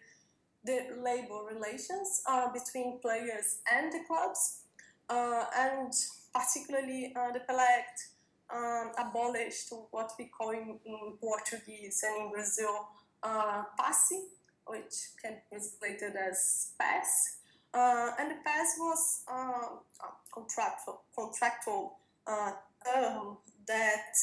the 0.65 0.87
labor 1.01 1.39
relations 1.53 2.21
between 2.53 2.99
players 2.99 3.59
and 3.73 3.91
the 3.93 3.99
clubs, 4.05 4.63
and 5.09 5.93
particularly 6.33 7.13
the 7.13 7.39
Pelé 7.49 7.65
Act 7.79 8.09
um, 8.53 8.91
abolished 8.97 9.71
what 9.91 10.11
we 10.17 10.25
call 10.25 10.51
in, 10.51 10.79
in, 10.85 11.17
Portuguese 11.19 12.03
and 12.03 12.25
in 12.25 12.31
Brazil 12.31 12.87
uh, 13.23 13.63
passe, 13.77 14.23
which 14.65 15.11
can 15.21 15.33
be 15.33 15.39
translated 15.49 16.15
as 16.15 16.71
pass. 16.79 17.37
Uh, 17.73 18.11
and 18.19 18.31
the 18.31 18.35
pass 18.45 18.75
was 18.79 19.23
uh, 19.31 19.33
a 19.35 20.07
contractual, 20.33 21.01
contractual 21.15 21.97
uh, 22.25 22.51
term 22.85 23.37
that 23.67 24.13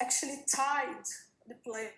actually 0.00 0.44
tied 0.54 1.04
the 1.48 1.54
player. 1.64 1.90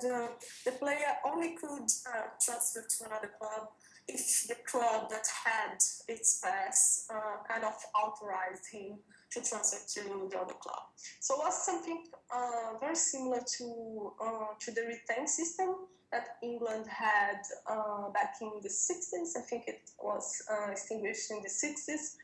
The, 0.00 0.30
the 0.64 0.72
player 0.72 1.14
only 1.24 1.54
could 1.54 1.88
uh, 2.08 2.28
transfer 2.40 2.84
to 2.88 3.04
another 3.04 3.30
club 3.38 3.68
if 4.08 4.46
the 4.48 4.56
club 4.66 5.10
that 5.10 5.26
had 5.44 5.78
its 6.08 6.40
pass 6.42 7.06
uh, 7.10 7.42
kind 7.48 7.64
of 7.64 7.74
authorized 7.94 8.66
him 8.70 8.98
to 9.30 9.40
transfer 9.40 9.78
to 10.00 10.28
the 10.30 10.38
other 10.38 10.54
club. 10.54 10.82
So 11.20 11.34
it 11.34 11.38
was 11.38 11.64
something 11.64 12.04
uh, 12.34 12.78
very 12.80 12.96
similar 12.96 13.40
to 13.58 14.12
uh, 14.20 14.46
to 14.60 14.72
the 14.72 14.82
retain 14.82 15.26
system 15.26 15.76
that 16.10 16.36
England 16.42 16.86
had 16.86 17.40
uh, 17.66 18.10
back 18.10 18.34
in 18.42 18.50
the 18.62 18.68
60s. 18.68 19.36
I 19.36 19.40
think 19.48 19.64
it 19.66 19.90
was 19.98 20.42
uh, 20.50 20.70
extinguished 20.70 21.30
in 21.30 21.40
the 21.40 21.48
60s. 21.48 22.16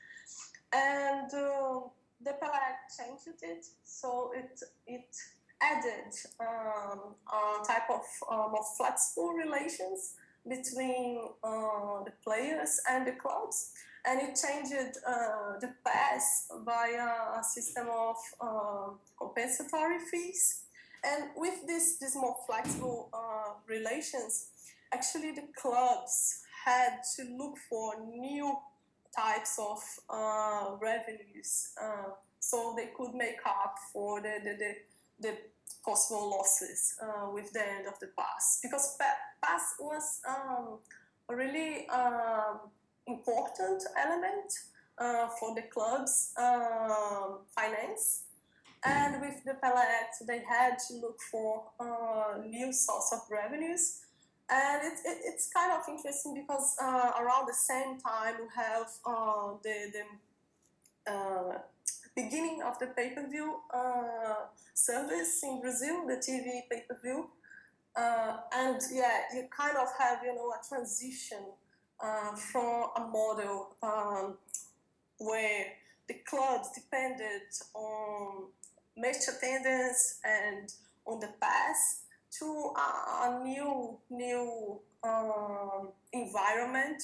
And 0.75 1.33
uh, 1.33 1.81
the 2.23 2.33
Act 2.33 2.93
changed 2.99 3.43
it, 3.43 3.65
so 3.85 4.33
it, 4.37 4.61
it 4.87 5.09
added 5.63 6.13
um, 6.39 7.15
a 7.33 7.65
type 7.65 7.89
of 7.89 8.03
more 8.29 8.65
flexible 8.77 9.31
relations 9.31 10.17
between 10.49 11.21
uh, 11.45 12.05
the 12.05 12.13
players 12.25 12.81
and 12.91 13.07
the 13.07 13.13
clubs. 13.13 13.73
And 14.07 14.21
it 14.23 14.39
changed 14.41 14.99
uh, 15.07 15.59
the 15.61 15.75
pass 15.85 16.49
by 16.65 16.97
a 16.97 17.43
system 17.45 17.89
of 17.91 18.17
compensatory 19.19 19.99
fees 20.11 20.63
and 21.05 21.31
with 21.37 21.67
this, 21.67 21.97
this 21.99 22.15
more 22.17 22.37
flexible 22.47 23.09
uh, 23.13 23.55
relations, 23.67 24.49
actually 24.93 25.33
the 25.33 25.45
clubs 25.57 26.43
had 26.65 27.01
to 27.17 27.25
look 27.37 27.57
for 27.69 27.95
new 28.07 28.57
types 29.17 29.59
of 29.59 29.79
uh, 30.11 30.77
revenues 30.81 31.71
uh, 31.81 32.11
so 32.41 32.75
they 32.77 32.91
could 32.97 33.15
make 33.15 33.39
up 33.47 33.77
for 33.93 34.21
the, 34.21 34.39
the, 34.43 34.57
the, 34.59 34.75
the 35.21 35.37
possible 35.85 36.31
losses 36.31 36.95
uh, 37.03 37.31
with 37.33 37.53
the 37.53 37.61
end 37.61 37.87
of 37.87 37.99
the 38.01 38.09
pass. 38.19 38.61
Because 38.63 38.97
pass 39.43 39.75
was 39.81 40.21
um, 40.29 40.79
a 41.29 41.37
really 41.37 41.89
um, 41.89 42.61
important 43.07 43.83
element 43.97 44.53
uh, 44.99 45.29
for 45.39 45.55
the 45.55 45.63
club's 45.63 46.33
um, 46.39 47.39
finance 47.55 48.23
and 48.85 49.21
with 49.21 49.45
the 49.45 49.55
Pelé 49.63 49.85
they 50.27 50.43
had 50.49 50.79
to 50.89 50.95
look 50.95 51.21
for 51.21 51.65
uh, 51.81 52.39
new 52.47 52.73
source 52.73 53.13
of 53.13 53.21
revenues. 53.31 54.01
And 54.51 54.83
it, 54.83 54.99
it, 55.05 55.19
it's 55.25 55.51
kind 55.53 55.73
of 55.73 55.83
interesting 55.89 56.35
because 56.35 56.77
uh, 56.81 57.13
around 57.21 57.47
the 57.49 57.55
same 57.55 57.99
time 58.01 58.35
we 58.41 58.47
have 58.57 58.87
uh, 59.05 59.53
the, 59.63 59.93
the 59.93 61.13
uh, 61.13 61.59
beginning 62.17 62.63
of 62.63 62.79
the 62.79 62.87
pay-per-view 62.87 63.61
uh, 63.75 64.35
service 64.75 65.43
in 65.43 65.61
Brazil, 65.61 66.07
the 66.07 66.15
TV 66.15 66.63
pay-per-view. 66.71 67.29
Uh, 67.99 68.37
and 68.55 68.81
yeah, 68.93 69.23
you 69.35 69.49
kind 69.51 69.77
of 69.77 69.89
have, 69.99 70.21
you 70.25 70.33
know, 70.33 70.53
a 70.53 70.69
transition 70.69 71.45
from 72.53 72.91
a 72.97 73.01
model 73.11 73.75
um, 73.83 74.39
where 75.19 75.67
the 76.07 76.15
clubs 76.29 76.69
depended 76.75 77.43
on 77.75 78.47
match 78.97 79.27
attendance 79.29 80.21
and 80.25 80.73
on 81.07 81.19
the 81.19 81.31
pass 81.41 82.03
to 82.39 82.73
a, 82.77 83.41
new 83.43 83.99
new 84.11 84.81
um, 85.03 85.89
environment 86.13 87.03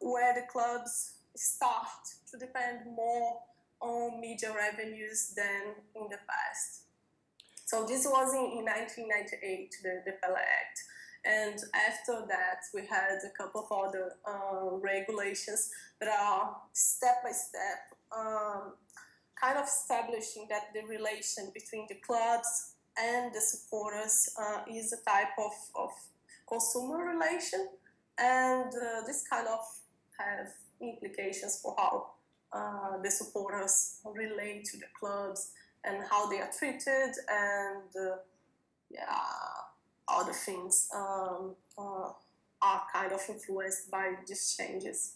where 0.00 0.34
the 0.34 0.42
clubs 0.50 1.12
start 1.36 1.86
to 2.30 2.36
depend 2.36 2.80
more 2.96 3.38
on 3.80 4.20
media 4.20 4.52
revenues 4.52 5.34
than 5.36 5.74
in 5.94 6.08
the 6.08 6.18
past. 6.28 6.82
So 7.72 7.86
this 7.86 8.04
was 8.04 8.34
in, 8.34 8.58
in 8.58 8.64
1998, 8.68 9.76
the, 9.82 10.02
the 10.04 10.12
Pelé 10.20 10.36
Act. 10.36 10.78
And 11.24 11.58
after 11.72 12.26
that, 12.28 12.60
we 12.74 12.82
had 12.84 13.16
a 13.24 13.30
couple 13.30 13.62
of 13.64 13.72
other 13.72 14.12
uh, 14.28 14.76
regulations 14.76 15.70
that 15.98 16.10
are 16.10 16.54
step 16.74 17.22
by 17.24 17.30
step 17.30 17.96
um, 18.14 18.74
kind 19.40 19.56
of 19.56 19.64
establishing 19.64 20.48
that 20.50 20.68
the 20.74 20.86
relation 20.86 21.50
between 21.54 21.86
the 21.88 21.94
clubs 22.06 22.74
and 23.00 23.32
the 23.32 23.40
supporters 23.40 24.28
uh, 24.38 24.64
is 24.70 24.92
a 24.92 25.02
type 25.08 25.32
of, 25.38 25.52
of 25.74 25.88
consumer 26.46 27.16
relation, 27.16 27.68
and 28.18 28.66
uh, 28.66 29.06
this 29.06 29.24
kind 29.30 29.48
of 29.48 29.60
have 30.18 30.48
implications 30.82 31.58
for 31.62 31.74
how 31.78 32.10
uh, 32.52 33.00
the 33.02 33.10
supporters 33.10 34.00
relate 34.04 34.66
to 34.66 34.76
the 34.76 34.90
clubs 35.00 35.52
and 35.84 36.02
how 36.10 36.28
they 36.28 36.40
are 36.40 36.50
treated 36.56 37.12
and 37.28 37.96
uh, 37.98 38.16
yeah 38.90 39.18
other 40.08 40.32
things 40.32 40.88
um, 40.94 41.54
uh, 41.78 42.10
are 42.60 42.82
kind 42.92 43.12
of 43.12 43.20
influenced 43.28 43.90
by 43.90 44.14
these 44.26 44.56
changes. 44.56 45.14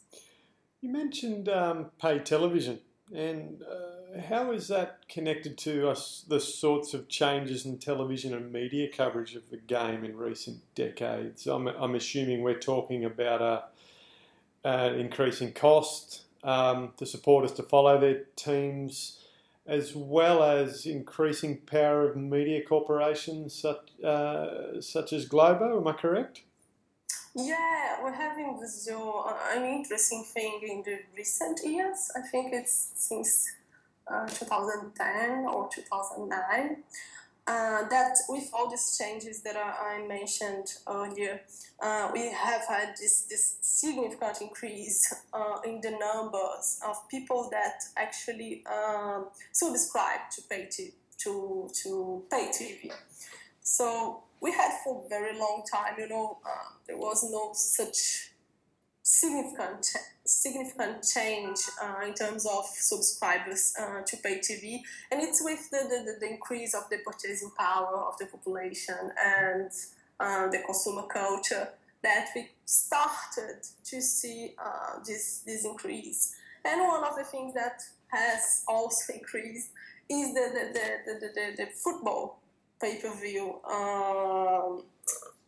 You 0.80 0.90
mentioned 0.90 1.48
um, 1.48 1.90
pay 2.00 2.18
television 2.18 2.80
and 3.14 3.62
uh, 3.62 4.20
how 4.28 4.50
is 4.50 4.68
that 4.68 5.08
connected 5.08 5.56
to 5.58 5.88
us, 5.88 6.24
the 6.26 6.40
sorts 6.40 6.92
of 6.92 7.08
changes 7.08 7.64
in 7.64 7.78
television 7.78 8.34
and 8.34 8.52
media 8.52 8.88
coverage 8.88 9.36
of 9.36 9.48
the 9.50 9.58
game 9.58 10.04
in 10.04 10.16
recent 10.16 10.58
decades? 10.74 11.46
I'm, 11.46 11.68
I'm 11.68 11.94
assuming 11.94 12.42
we're 12.42 12.58
talking 12.58 13.04
about 13.04 13.42
a, 14.64 14.68
an 14.68 14.96
increasing 14.96 15.52
cost 15.52 16.22
um, 16.42 16.94
to 16.96 17.06
supporters 17.06 17.52
to 17.52 17.62
follow 17.62 18.00
their 18.00 18.24
teams, 18.34 19.20
as 19.66 19.94
well 19.94 20.42
as 20.42 20.86
increasing 20.86 21.58
power 21.58 22.08
of 22.08 22.16
media 22.16 22.62
corporations 22.62 23.54
such, 23.54 23.90
uh, 24.02 24.80
such 24.80 25.12
as 25.12 25.26
Globo. 25.26 25.80
Am 25.80 25.86
I 25.88 25.92
correct? 25.92 26.42
Yeah, 27.34 28.02
we're 28.02 28.12
having 28.12 28.56
Brazil 28.56 29.30
an 29.52 29.64
interesting 29.64 30.24
thing 30.24 30.60
in 30.62 30.82
the 30.82 31.00
recent 31.16 31.60
years. 31.64 32.10
I 32.16 32.22
think 32.22 32.54
it's 32.54 32.92
since 32.94 33.46
uh, 34.06 34.26
2010 34.26 35.46
or 35.46 35.68
2009. 35.74 36.82
Uh, 37.48 37.88
that 37.88 38.16
with 38.28 38.50
all 38.52 38.68
these 38.68 38.98
changes 38.98 39.40
that 39.42 39.56
I 39.56 40.04
mentioned 40.08 40.66
earlier, 40.88 41.42
uh, 41.80 42.10
we 42.12 42.32
have 42.32 42.62
had 42.68 42.94
this, 43.00 43.26
this 43.30 43.58
significant 43.60 44.40
increase 44.40 45.14
uh, 45.32 45.60
in 45.64 45.80
the 45.80 45.92
numbers 45.92 46.80
of 46.84 46.96
people 47.08 47.48
that 47.52 47.84
actually 47.96 48.64
um, 48.66 49.26
subscribe 49.52 50.28
to 50.34 50.42
pay 50.50 50.68
to, 50.72 50.90
to, 51.18 51.70
to 51.84 52.24
pay 52.28 52.48
TV. 52.48 52.90
So 53.62 54.24
we 54.40 54.50
had 54.50 54.72
for 54.82 55.04
a 55.04 55.08
very 55.08 55.38
long 55.38 55.62
time, 55.72 55.94
you 55.98 56.08
know, 56.08 56.38
uh, 56.44 56.72
there 56.88 56.96
was 56.96 57.30
no 57.30 57.52
such 57.54 58.32
significant 59.06 59.86
significant 60.24 61.00
change 61.04 61.58
uh, 61.80 62.04
in 62.04 62.12
terms 62.12 62.44
of 62.44 62.64
subscribers 62.66 63.72
uh, 63.80 64.00
to 64.04 64.16
pay 64.16 64.40
TV, 64.40 64.80
and 65.12 65.22
it's 65.22 65.40
with 65.44 65.70
the, 65.70 65.78
the, 65.88 66.16
the, 66.18 66.28
increase 66.28 66.74
of 66.74 66.82
the 66.90 66.98
purchasing 67.06 67.52
power 67.56 68.04
of 68.08 68.18
the 68.18 68.26
population 68.26 69.12
and 69.24 69.70
uh, 70.18 70.48
the 70.48 70.58
consumer 70.66 71.04
culture 71.04 71.68
that 72.02 72.26
we 72.34 72.48
started 72.64 73.62
to 73.84 74.02
see 74.02 74.54
uh, 74.58 74.98
this 75.06 75.44
this 75.46 75.64
increase. 75.64 76.34
And 76.64 76.80
one 76.80 77.04
of 77.04 77.14
the 77.16 77.22
things 77.22 77.54
that 77.54 77.80
has 78.08 78.64
also 78.66 79.12
increased 79.14 79.70
is 80.10 80.34
the 80.34 80.50
the, 80.52 80.72
the, 80.74 81.20
the, 81.20 81.28
the, 81.32 81.64
the 81.64 81.66
football 81.72 82.40
pay-per-view 82.80 83.60
um, 83.64 84.82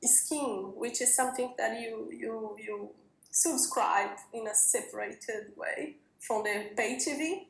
scheme, 0.03 0.73
which 0.77 1.03
is 1.03 1.15
something 1.15 1.53
that 1.59 1.79
you, 1.79 2.09
you, 2.11 2.57
you 2.59 2.89
subscribe 3.31 4.17
in 4.33 4.47
a 4.47 4.55
separated 4.55 5.53
way 5.57 5.97
from 6.21 6.45
the 6.45 6.71
pay 6.77 6.97
TV. 6.97 7.47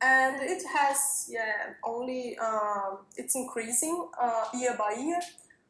And 0.00 0.42
it 0.42 0.62
has, 0.74 1.28
yeah, 1.30 1.74
only, 1.84 2.36
um, 2.38 2.98
it's 3.16 3.36
increasing 3.36 4.08
uh, 4.20 4.44
year 4.54 4.74
by 4.76 4.96
year. 4.98 5.20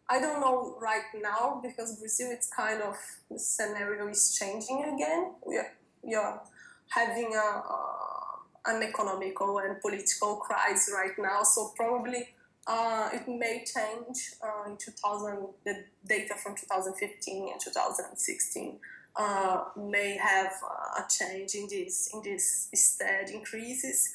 I 0.09 0.21
don't 0.21 0.41
know 0.41 0.77
right 0.81 1.05
now 1.21 1.61
because 1.63 1.99
Brazil, 1.99 2.29
it's 2.31 2.49
kind 2.49 2.83
of, 2.83 2.97
the 3.31 3.39
scenario 3.39 4.09
is 4.09 4.37
changing 4.39 4.85
again. 4.95 5.33
We 5.47 5.59
are, 5.59 5.73
we 6.03 6.15
are 6.15 6.41
having 6.89 7.35
a, 7.35 7.39
a, 7.39 8.39
an 8.67 8.83
economical 8.83 9.59
and 9.59 9.81
political 9.81 10.37
crisis 10.37 10.93
right 10.95 11.19
now, 11.19 11.43
so 11.43 11.73
probably 11.77 12.29
uh, 12.67 13.11
it 13.13 13.29
may 13.29 13.65
change 13.65 14.33
uh, 14.43 14.71
in 14.71 14.77
2000. 14.77 15.49
The 15.65 15.85
data 16.07 16.35
from 16.43 16.55
2015 16.55 17.49
and 17.53 17.61
2016 17.61 18.79
uh, 19.17 19.65
may 19.77 20.17
have 20.17 20.53
uh, 20.63 21.03
a 21.03 21.07
change 21.09 21.55
in 21.55 21.69
this 21.69 22.11
in 22.13 22.23
this 22.23 22.69
stead 22.75 23.31
increases. 23.31 24.13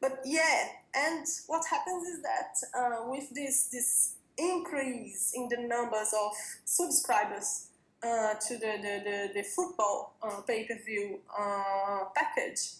But 0.00 0.20
yeah, 0.24 0.68
and 0.94 1.26
what 1.46 1.64
happens 1.70 2.06
is 2.08 2.22
that 2.22 2.54
uh, 2.78 3.08
with 3.08 3.30
this 3.34 3.68
this 3.68 4.14
increase 4.36 5.32
in 5.34 5.48
the 5.48 5.66
numbers 5.66 6.12
of 6.12 6.32
subscribers 6.64 7.68
uh, 8.02 8.34
to 8.34 8.58
the, 8.58 8.72
the, 8.82 9.02
the, 9.04 9.30
the 9.34 9.42
football 9.42 10.14
pay 10.46 10.64
per 10.64 10.76
view 10.84 11.20
package, 12.14 12.72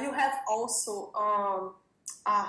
you 0.00 0.12
have 0.12 0.34
also 0.48 1.12
um, 1.14 1.74
a 2.24 2.46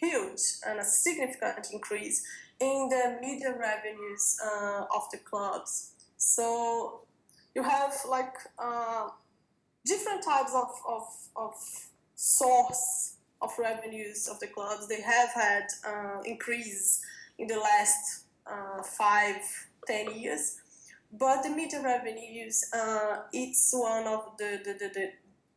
huge 0.00 0.40
and 0.66 0.80
a 0.80 0.84
significant 0.84 1.68
increase 1.72 2.24
in 2.60 2.88
the 2.90 3.18
media 3.20 3.54
revenues 3.58 4.38
uh, 4.44 4.84
of 4.94 5.10
the 5.12 5.18
clubs. 5.18 5.92
So 6.16 7.02
you 7.54 7.62
have 7.62 7.94
like 8.08 8.34
uh, 8.58 9.08
different 9.84 10.22
types 10.24 10.52
of, 10.54 10.70
of, 10.86 11.02
of 11.36 11.54
source 12.14 13.16
of 13.42 13.50
revenues 13.58 14.28
of 14.28 14.38
the 14.40 14.46
clubs. 14.46 14.88
They 14.88 15.00
have 15.00 15.30
had 15.34 15.66
uh, 15.86 16.20
increase 16.24 17.00
in 17.38 17.46
the 17.46 17.58
last 17.58 18.24
uh, 18.46 18.82
five 18.82 19.40
10 19.86 20.18
years. 20.18 20.60
But 21.12 21.42
the 21.42 21.50
media 21.50 21.82
revenues, 21.82 22.64
uh, 22.72 23.22
it's 23.32 23.72
one 23.74 24.06
of 24.06 24.36
the, 24.38 24.60
the, 24.64 24.72
the, 24.74 24.90
the, 24.94 25.10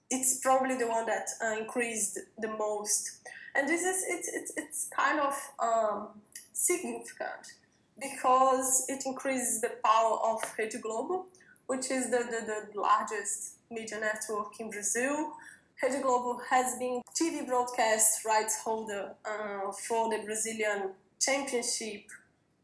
it's 0.10 0.40
probably 0.40 0.76
the 0.78 0.88
one 0.88 1.06
that 1.06 1.28
uh, 1.44 1.60
increased 1.60 2.20
the 2.40 2.48
most. 2.48 3.20
And 3.56 3.68
this 3.68 3.84
is, 3.84 4.04
it's, 4.08 4.28
it's, 4.34 4.54
it's 4.58 4.90
kind 4.98 5.20
of 5.20 5.36
um, 5.60 6.08
significant 6.54 7.54
because 8.02 8.86
it 8.90 9.04
increases 9.06 9.62
the 9.62 9.72
power 9.84 10.18
of 10.24 10.42
Rede 10.58 10.82
Globo, 10.82 11.28
which 11.68 11.92
is 11.92 12.10
the, 12.10 12.18
the, 12.18 12.72
the 12.74 12.80
largest 12.80 13.56
media 13.72 14.00
network 14.00 14.60
in 14.60 14.70
Brazil. 14.70 15.34
Rede 15.82 16.02
Globo 16.02 16.40
has 16.50 16.78
been 16.78 17.02
TV 17.20 17.46
broadcast 17.48 18.24
rights 18.26 18.62
holder 18.64 19.16
uh, 19.26 19.72
for 19.72 20.10
the 20.10 20.24
Brazilian 20.24 20.92
Championship 21.20 22.04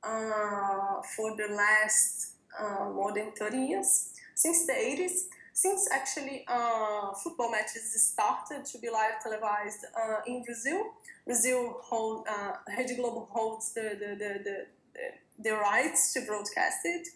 uh, 0.04 1.02
for 1.16 1.36
the 1.36 1.48
last 1.54 2.34
uh, 2.60 2.90
more 2.90 3.14
than 3.14 3.32
30 3.32 3.58
years, 3.58 4.14
since 4.36 4.66
the 4.66 4.74
80s. 4.74 5.28
Since 5.54 5.90
actually 5.92 6.46
uh, 6.48 7.12
football 7.22 7.52
matches 7.52 7.92
started 8.02 8.64
to 8.64 8.78
be 8.78 8.90
live 8.90 9.22
televised 9.22 9.86
uh, 9.94 10.22
in 10.26 10.42
Brazil, 10.42 10.94
Brazil 11.26 11.82
hold, 11.84 12.26
uh, 12.30 12.54
Rede 12.78 12.96
Globo 12.96 13.28
holds 13.30 13.74
the, 13.74 13.98
the, 14.00 14.16
the, 14.16 14.40
the, 14.46 14.66
the, 15.38 15.56
rights 15.58 16.14
to 16.14 16.22
broadcast 16.22 16.78
it. 16.86 17.10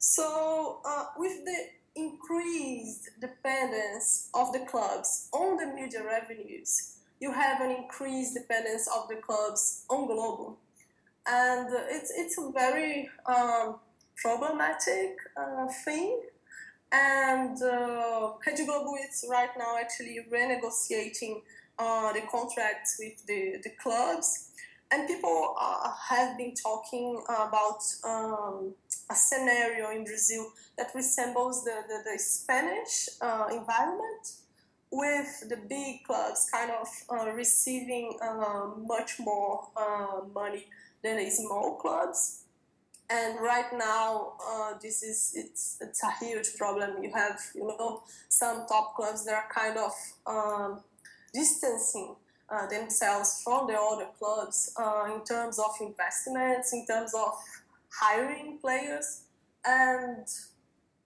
So 0.00 0.80
with 1.18 1.44
the 1.44 1.66
increased 1.94 3.10
dependence 3.20 4.30
of 4.32 4.52
the 4.52 4.60
clubs 4.60 5.28
on 5.32 5.58
the 5.58 5.66
media 5.66 6.02
revenues, 6.02 6.96
you 7.20 7.32
have 7.32 7.60
an 7.60 7.70
increased 7.70 8.32
dependence 8.34 8.88
of 8.88 9.08
the 9.08 9.16
clubs 9.16 9.84
on 9.90 10.06
Globo, 10.06 10.56
And 11.26 11.68
it's, 11.90 12.10
it's 12.16 12.38
a 12.38 12.50
very 12.50 13.10
um, 13.26 13.76
problematic 14.16 15.16
uh, 15.36 15.66
thing. 15.84 16.22
And 16.90 17.62
uh, 17.62 18.32
Rede 18.46 18.66
Globo 18.66 18.94
is 18.96 19.26
right 19.30 19.50
now 19.58 19.76
actually 19.78 20.18
renegotiating 20.32 21.42
uh, 21.78 22.12
the 22.14 22.22
contracts 22.22 22.96
with 22.98 23.24
the, 23.26 23.60
the 23.62 23.70
clubs 23.82 24.49
and 24.92 25.06
people 25.06 25.54
uh, 25.60 25.92
have 26.08 26.36
been 26.36 26.54
talking 26.54 27.22
about 27.28 27.80
um, 28.04 28.74
a 29.10 29.14
scenario 29.14 29.90
in 29.90 30.04
Brazil 30.04 30.52
that 30.76 30.90
resembles 30.94 31.64
the, 31.64 31.82
the, 31.88 32.10
the 32.12 32.18
Spanish 32.18 33.08
uh, 33.20 33.46
environment, 33.50 34.26
with 34.90 35.48
the 35.48 35.56
big 35.68 36.02
clubs 36.04 36.48
kind 36.52 36.70
of 36.70 36.88
uh, 37.10 37.30
receiving 37.30 38.18
uh, 38.20 38.66
much 38.76 39.20
more 39.20 39.68
uh, 39.76 40.20
money 40.34 40.66
than 41.02 41.16
the 41.16 41.30
small 41.30 41.76
clubs. 41.76 42.42
And 43.08 43.40
right 43.40 43.72
now, 43.72 44.34
uh, 44.44 44.74
this 44.80 45.02
is 45.02 45.32
it's 45.34 45.78
it's 45.80 46.02
a 46.02 46.24
huge 46.24 46.56
problem. 46.56 47.02
You 47.02 47.12
have 47.12 47.40
you 47.54 47.66
know 47.66 48.04
some 48.28 48.66
top 48.68 48.94
clubs 48.94 49.24
that 49.24 49.34
are 49.34 49.48
kind 49.52 49.76
of 49.78 49.92
um, 50.26 50.80
distancing 51.34 52.14
uh, 52.50 52.66
themselves 52.66 53.42
from 53.44 53.66
the 53.66 53.74
other 53.74 54.08
clubs 54.18 54.74
uh, 54.78 55.04
in 55.14 55.24
terms 55.24 55.58
of 55.58 55.70
investments, 55.80 56.72
in 56.72 56.86
terms 56.86 57.12
of 57.14 57.32
hiring 57.92 58.58
players, 58.58 59.22
and 59.64 60.26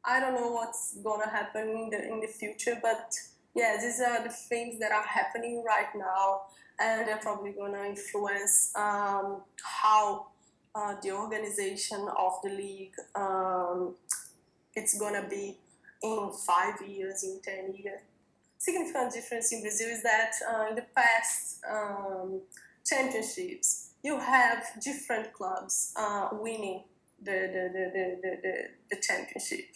I 0.05 0.21
don't 0.21 0.35
know 0.35 0.53
what's 0.53 0.97
gonna 1.03 1.29
happen 1.29 1.69
in 1.69 1.91
the 1.91 2.09
in 2.13 2.21
the 2.21 2.27
future, 2.27 2.79
but 2.83 3.13
yeah, 3.55 3.77
these 3.81 4.01
are 4.01 4.23
the 4.23 4.31
things 4.31 4.79
that 4.81 4.93
are 4.93 5.05
happening 5.05 5.63
right 5.67 5.95
now, 5.95 6.43
and 6.81 7.07
they're 7.07 7.19
probably 7.19 7.53
gonna 7.53 7.85
influence 7.85 8.73
um, 8.77 9.43
how 9.63 10.27
uh, 10.75 10.95
the 11.03 11.13
organization 11.13 12.09
of 12.19 12.33
the 12.43 12.51
league 12.51 12.95
um, 13.15 13.95
it's 14.75 14.99
gonna 14.99 15.27
be 15.29 15.59
in 16.03 16.31
five 16.47 16.81
years, 16.87 17.23
in 17.23 17.41
ten 17.43 17.75
years 17.75 18.01
significant 18.65 19.13
difference 19.13 19.53
in 19.53 19.61
Brazil 19.61 19.89
is 19.89 20.03
that 20.03 20.33
uh, 20.51 20.69
in 20.71 20.77
the 20.77 20.87
past 20.97 21.61
um, 21.71 22.41
championships, 22.85 23.91
you 24.03 24.19
have 24.19 24.65
different 24.81 25.33
clubs 25.33 25.93
uh, 25.97 26.29
winning 26.33 26.83
the, 27.23 27.31
the, 27.55 27.63
the, 27.73 27.91
the, 27.95 28.39
the, 28.43 28.55
the, 28.91 29.03
championship. 29.03 29.67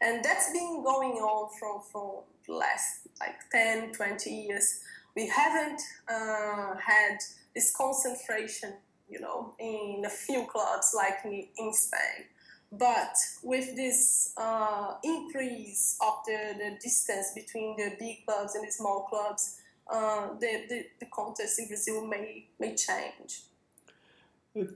And 0.00 0.24
that's 0.24 0.50
been 0.52 0.82
going 0.82 1.12
on 1.12 1.50
from, 1.58 1.80
from 1.90 2.24
the 2.46 2.54
last 2.54 3.08
like 3.20 3.36
10, 3.50 3.92
20 3.92 4.30
years. 4.30 4.80
We 5.14 5.26
haven't 5.28 5.80
uh, 6.08 6.74
had 6.76 7.18
this 7.54 7.74
concentration, 7.74 8.74
you 9.08 9.20
know, 9.20 9.54
in 9.58 10.02
a 10.06 10.10
few 10.10 10.46
clubs 10.46 10.92
like 10.94 11.18
in, 11.24 11.46
in 11.56 11.72
Spain. 11.72 12.26
But 12.70 13.16
with 13.42 13.76
this 13.76 14.34
uh, 14.36 14.94
increase 15.02 15.96
of 16.02 16.14
the, 16.26 16.54
the 16.58 16.78
distance 16.82 17.32
between 17.34 17.76
the 17.76 17.92
big 17.98 18.26
clubs 18.26 18.54
and 18.54 18.66
the 18.66 18.70
small 18.70 19.06
clubs, 19.08 19.60
uh, 19.90 20.28
the, 20.38 20.64
the, 20.68 20.86
the 21.00 21.06
contest 21.06 21.58
in 21.58 21.68
Brazil 21.68 22.06
may, 22.06 22.46
may 22.60 22.74
change. 22.74 23.42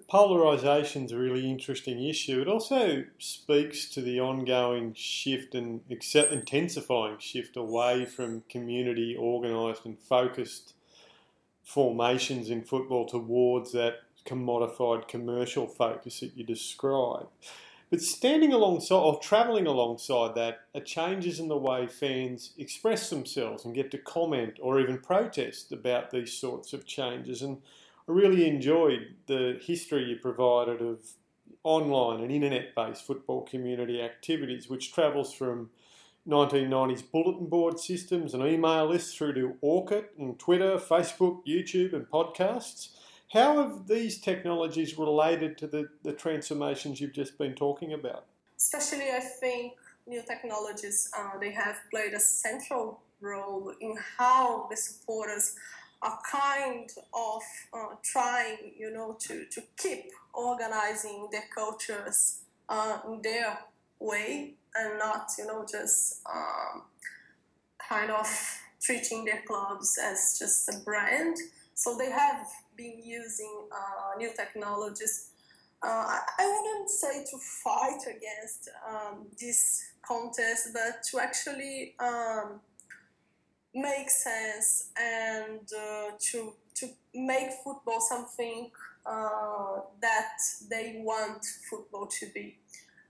Polarisation 0.09 1.05
is 1.05 1.12
a 1.12 1.18
really 1.18 1.50
interesting 1.50 2.02
issue. 2.02 2.40
It 2.40 2.48
also 2.48 3.05
speaks 3.18 3.88
to 3.90 4.00
the 4.00 4.20
ongoing 4.20 4.94
shift 4.94 5.55
and 5.55 5.81
intensifying 5.88 7.18
shift 7.18 7.57
away 7.57 8.05
from 8.07 8.44
community 8.48 9.16
organised 9.18 9.85
and 9.85 9.98
focused 9.98 10.74
formations 11.64 12.48
in 12.48 12.62
football 12.62 13.07
towards 13.07 13.72
that 13.72 14.00
commodified 14.24 15.09
commercial 15.09 15.66
focus 15.66 16.20
that 16.20 16.37
you 16.37 16.44
describe. 16.44 17.28
But 17.92 18.00
standing 18.00 18.55
alongside 18.55 18.96
or 18.96 19.20
travelling 19.20 19.66
alongside 19.66 20.35
that 20.35 20.61
are 20.74 20.81
changes 20.81 21.38
in 21.38 21.48
the 21.48 21.59
way 21.59 21.87
fans 21.87 22.55
express 22.57 23.11
themselves 23.11 23.66
and 23.66 23.74
get 23.74 23.90
to 23.90 23.98
comment 23.98 24.55
or 24.62 24.81
even 24.81 24.96
protest 24.96 25.72
about 25.72 26.11
these 26.11 26.33
sorts 26.33 26.72
of 26.72 26.87
changes. 26.87 27.42
And 27.42 27.59
I 28.09 28.12
really 28.12 28.48
enjoyed 28.48 29.16
the 29.26 29.61
history 29.61 30.05
you 30.05 30.16
provided 30.16 30.81
of 30.81 31.00
online 31.64 32.22
and 32.22 32.33
internet 32.33 32.74
based 32.74 33.07
football 33.07 33.42
community 33.42 34.00
activities, 34.00 34.70
which 34.70 34.94
travels 34.94 35.35
from 35.35 35.68
1990s 36.26 37.02
bulletin 37.12 37.46
board 37.46 37.78
systems 37.78 38.33
and 38.33 38.42
email 38.42 38.87
lists 38.87 39.14
through 39.14 39.35
to 39.35 39.57
Orkut 39.62 40.07
and 40.18 40.38
Twitter, 40.38 40.78
Facebook, 40.78 41.40
YouTube, 41.46 41.92
and 41.92 42.09
podcasts. 42.09 42.88
How 43.33 43.62
have 43.62 43.88
these 43.88 44.18
technologies 44.18 44.99
related 44.99 45.57
to 45.59 45.66
the, 45.66 45.88
the 46.03 46.12
transformations 46.12 47.01
you've 47.01 47.14
just 47.14 47.38
been 47.38 47.55
talking 47.55 47.95
about? 47.95 48.27
Especially, 48.59 49.11
I 49.11 49.21
think 49.21 49.73
new 50.07 50.23
technologies 50.23 51.11
uh, 51.18 51.38
they 51.38 51.51
have 51.53 51.77
played 51.90 52.12
a 52.12 52.21
central 52.21 53.01
role 53.23 53.73
in 53.81 53.97
how 54.18 54.66
the 54.68 54.77
supporters 54.77 55.57
are 56.03 56.18
kind 56.31 56.90
of 57.14 57.42
uh, 57.73 57.95
trying, 58.03 58.73
you 58.77 58.92
know, 58.92 59.16
to, 59.21 59.47
to 59.47 59.62
keep 59.79 60.11
organizing 60.35 61.29
their 61.33 61.45
cultures 61.55 62.40
uh, 62.68 62.99
in 63.09 63.23
their 63.23 63.59
way 63.99 64.53
and 64.75 64.99
not, 64.99 65.31
you 65.38 65.47
know, 65.47 65.64
just 65.71 66.21
um, 66.31 66.83
kind 67.88 68.11
of 68.11 68.29
treating 68.83 69.25
their 69.25 69.42
clubs 69.47 69.99
as 70.03 70.37
just 70.38 70.68
a 70.68 70.79
brand. 70.85 71.37
So 71.83 71.99
they 71.99 72.12
have 72.12 72.47
been 72.77 73.03
using 73.05 73.66
uh, 73.73 74.16
new 74.16 74.31
technologies. 74.37 75.31
Uh, 75.83 76.16
I 76.38 76.47
wouldn't 76.47 76.88
say 76.88 77.25
to 77.25 77.38
fight 77.64 78.03
against 78.03 78.71
um, 78.88 79.27
this 79.40 79.83
contest, 80.07 80.68
but 80.73 81.03
to 81.11 81.18
actually 81.18 81.97
um, 81.99 82.61
make 83.75 84.09
sense 84.09 84.90
and 84.97 85.68
uh, 85.77 86.12
to 86.31 86.55
to 86.75 86.87
make 87.16 87.51
football 87.64 88.01
something 88.01 88.71
uh, 89.05 89.81
that 90.01 90.38
they 90.71 91.03
want 91.05 91.45
football 91.68 92.07
to 92.07 92.27
be. 92.33 92.59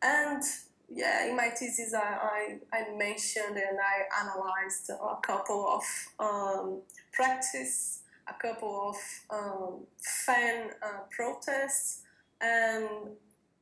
And 0.02 0.42
yeah, 0.88 1.26
in 1.26 1.36
my 1.36 1.50
thesis, 1.50 1.92
I, 1.92 2.58
I, 2.72 2.78
I 2.78 2.96
mentioned 2.96 3.56
and 3.56 3.78
I 3.78 4.22
analyzed 4.22 4.88
a 4.88 5.20
couple 5.20 5.68
of 5.68 5.84
um, 6.18 6.80
practice 7.12 8.01
a 8.28 8.34
couple 8.34 8.90
of 8.90 8.96
um, 9.36 9.80
fan 10.00 10.70
uh, 10.82 11.00
protests, 11.10 12.02
and 12.40 12.88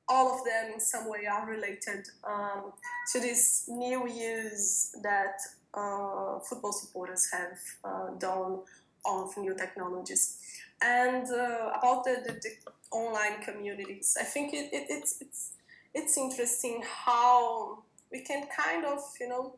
all 0.09 0.35
of 0.35 0.45
them 0.45 0.73
in 0.75 0.81
some 0.81 1.09
way 1.09 1.27
are 1.27 1.47
related 1.49 2.07
um, 2.25 2.73
to 3.13 3.21
this 3.21 3.65
new 3.69 4.09
use 4.09 4.95
that 5.03 5.39
uh, 5.73 6.41
football 6.41 6.73
supporters 6.73 7.29
have 7.33 7.59
uh, 7.85 8.11
done 8.19 8.59
of 9.07 9.37
new 9.39 9.55
technologies. 9.55 10.39
And 10.83 11.27
uh, 11.31 11.73
about 11.79 12.05
the, 12.05 12.23
the, 12.27 12.33
the, 12.33 12.51
online 12.91 13.41
communities, 13.43 14.17
I 14.21 14.25
think 14.25 14.53
it, 14.53 14.71
it, 14.73 14.87
it's, 14.89 15.21
it's, 15.21 15.53
it's 15.95 16.19
interesting 16.19 16.83
how 16.85 17.85
we 18.11 18.23
can 18.23 18.49
kind 18.57 18.85
of, 18.85 18.99
you 19.21 19.29
know, 19.29 19.55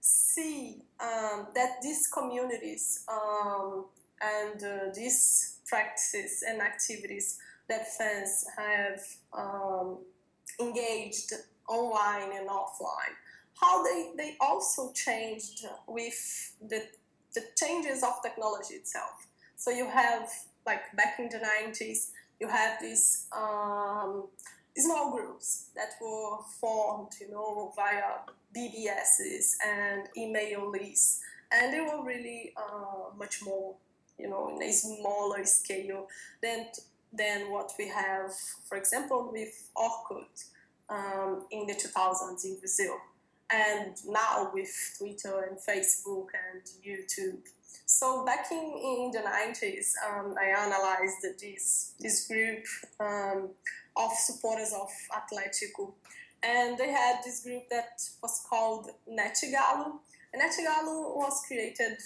see 0.00 0.82
um, 1.00 1.48
that 1.56 1.82
these 1.82 2.06
communities 2.06 3.04
um, 3.08 3.86
and 4.20 4.62
uh, 4.62 4.92
these 4.94 5.58
practices 5.66 6.44
and 6.48 6.60
activities 6.60 7.38
that 7.68 7.92
fans 7.96 8.44
have 8.56 9.00
um, 9.32 9.98
engaged 10.60 11.32
online 11.68 12.32
and 12.32 12.48
offline. 12.48 13.14
How 13.60 13.82
they, 13.82 14.12
they 14.16 14.36
also 14.40 14.92
changed 14.92 15.66
with 15.88 16.54
the, 16.68 16.82
the 17.34 17.42
changes 17.56 18.02
of 18.02 18.22
technology 18.22 18.74
itself. 18.74 19.26
So 19.56 19.70
you 19.70 19.88
have, 19.88 20.28
like 20.66 20.94
back 20.94 21.18
in 21.18 21.28
the 21.28 21.38
90s, 21.38 22.10
you 22.38 22.48
have 22.48 22.80
these 22.80 23.26
um, 23.32 24.28
small 24.76 25.10
groups 25.16 25.70
that 25.74 25.94
were 26.00 26.38
formed, 26.60 27.12
you 27.20 27.30
know, 27.30 27.72
via 27.74 28.20
BBSs 28.54 29.54
and 29.66 30.08
email 30.16 30.70
lists, 30.70 31.20
and 31.52 31.72
they 31.72 31.80
were 31.80 32.04
really 32.04 32.52
uh, 32.56 33.14
much 33.16 33.42
more, 33.42 33.74
you 34.18 34.28
know, 34.28 34.48
in 34.54 34.62
a 34.62 34.72
smaller 34.72 35.44
scale 35.44 36.08
than 36.42 36.66
than 37.12 37.50
what 37.50 37.72
we 37.78 37.88
have, 37.88 38.32
for 38.68 38.76
example, 38.76 39.30
with 39.32 39.70
Orkut 39.76 40.44
um, 40.90 41.46
in 41.50 41.66
the 41.66 41.74
2000s 41.74 42.44
in 42.44 42.58
Brazil, 42.58 42.96
and 43.50 43.94
now 44.06 44.50
with 44.52 44.96
Twitter 44.98 45.48
and 45.48 45.58
Facebook 45.58 46.26
and 46.50 46.62
YouTube. 46.84 47.38
So 47.84 48.24
back 48.24 48.46
in, 48.50 48.58
in 48.58 49.10
the 49.12 49.20
90s, 49.20 49.92
um, 50.08 50.34
I 50.38 50.46
analyzed 50.46 51.40
this, 51.40 51.94
this 52.00 52.26
group 52.26 52.64
um, 52.98 53.50
of 53.96 54.12
supporters 54.12 54.72
of 54.72 54.88
Atlético. 55.12 55.92
And 56.42 56.76
they 56.76 56.90
had 56.90 57.20
this 57.24 57.44
group 57.44 57.68
that 57.70 58.00
was 58.22 58.44
called 58.48 58.90
NetGalo. 59.08 59.92
And 60.32 60.42
NetGalo 60.42 61.16
was 61.16 61.42
created 61.46 61.98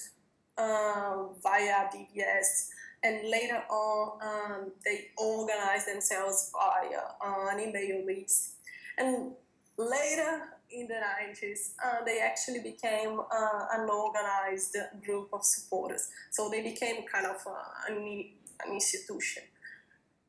via 1.43 1.89
BBS. 1.93 2.69
And 3.03 3.29
later 3.31 3.63
on, 3.71 4.19
um, 4.23 4.73
they 4.85 5.09
organized 5.17 5.87
themselves 5.89 6.51
via 6.53 7.01
uh, 7.25 7.49
an 7.51 7.61
email 7.61 8.05
list. 8.05 8.57
And 8.99 9.33
later 9.79 10.43
in 10.71 10.87
the 10.87 10.95
90s, 10.95 11.73
uh, 11.85 12.05
they 12.05 12.21
actually 12.21 12.61
became 12.61 13.21
uh, 13.21 13.67
an 13.73 13.89
organized 13.89 14.77
group 15.05 15.31
of 15.33 15.45
supporters. 15.45 16.09
So 16.31 16.49
they 16.51 16.63
became 16.63 17.07
kind 17.07 17.27
of 17.27 17.37
uh, 17.47 17.53
an, 17.89 18.27
an 18.65 18.73
institution. 18.73 19.45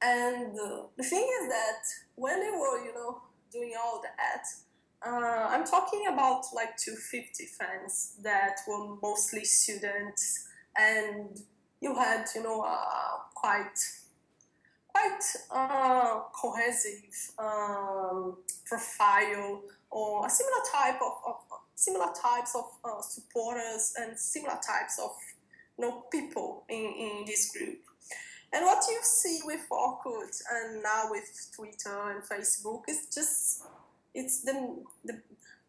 And 0.01 0.57
uh, 0.57 0.83
the 0.97 1.03
thing 1.03 1.27
is 1.41 1.49
that 1.49 1.83
when 2.15 2.39
they 2.39 2.49
were, 2.49 2.83
you 2.85 2.93
know, 2.95 3.21
doing 3.51 3.73
all 3.83 4.01
that, 4.01 4.43
uh, 5.05 5.47
I'm 5.49 5.65
talking 5.65 6.03
about 6.07 6.43
like 6.53 6.77
250 6.77 7.45
fans 7.45 8.15
that 8.23 8.57
were 8.67 8.95
mostly 9.01 9.43
students, 9.45 10.47
and 10.77 11.39
you 11.81 11.95
had, 11.95 12.25
you 12.35 12.43
know, 12.43 12.61
uh, 12.61 13.17
quite 13.33 13.77
quite 14.93 15.23
uh, 15.51 16.19
cohesive 16.33 17.31
um, 17.39 18.37
profile 18.65 19.61
or 19.89 20.27
a 20.27 20.29
similar 20.29 20.61
type 20.71 20.99
of, 21.01 21.13
of 21.25 21.35
similar 21.75 22.11
types 22.21 22.55
of 22.55 22.65
uh, 22.83 23.01
supporters 23.01 23.93
and 23.97 24.19
similar 24.19 24.55
types 24.55 24.99
of 25.01 25.11
you 25.77 25.85
know 25.85 26.03
people 26.11 26.63
in, 26.69 26.93
in 26.97 27.23
this 27.25 27.51
group. 27.51 27.79
And 28.53 28.65
what 28.65 28.83
you 28.89 28.99
see 29.01 29.39
with 29.45 29.65
Orkut 29.71 30.41
and 30.51 30.83
now 30.83 31.03
with 31.09 31.51
Twitter 31.55 32.11
and 32.11 32.21
Facebook 32.21 32.83
is 32.89 33.07
just 33.13 33.63
it's 34.13 34.41
the 34.43 34.84
the, 35.06 35.21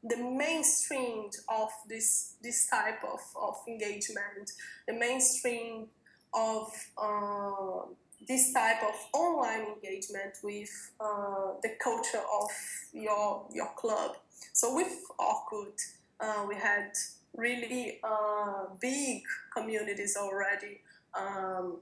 the 0.03 0.17
mainstream 0.17 1.31
of 1.49 1.71
this 1.89 2.35
this 2.43 2.67
type 2.69 3.03
of, 3.05 3.21
of 3.41 3.57
engagement, 3.69 4.51
the 4.87 4.95
mainstream 4.95 5.87
of 6.35 6.69
uh, 6.99 7.87
this 8.27 8.53
type 8.53 8.83
of 8.83 8.95
online 9.13 9.67
engagement 9.75 10.35
with 10.43 10.71
uh, 11.01 11.53
the 11.63 11.71
culture 11.83 12.23
of 12.41 12.51
your 12.93 13.47
your 13.53 13.71
club. 13.77 14.17
So 14.53 14.75
with 14.75 14.93
Orkut, 15.19 15.79
uh, 16.21 16.45
we 16.49 16.57
had 16.57 16.93
really 17.37 17.99
uh, 18.03 18.67
big 18.81 19.23
communities 19.57 20.17
already. 20.17 20.81
Um, 21.15 21.79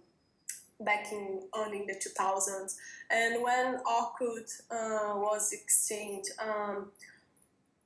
back 0.81 1.13
in 1.13 1.43
early 1.57 1.85
the 1.87 1.95
2000s. 1.95 2.77
And 3.11 3.43
when 3.43 3.79
Orkut 3.85 4.51
uh, 4.71 5.17
was 5.17 5.53
extinct, 5.53 6.31
um, 6.43 6.91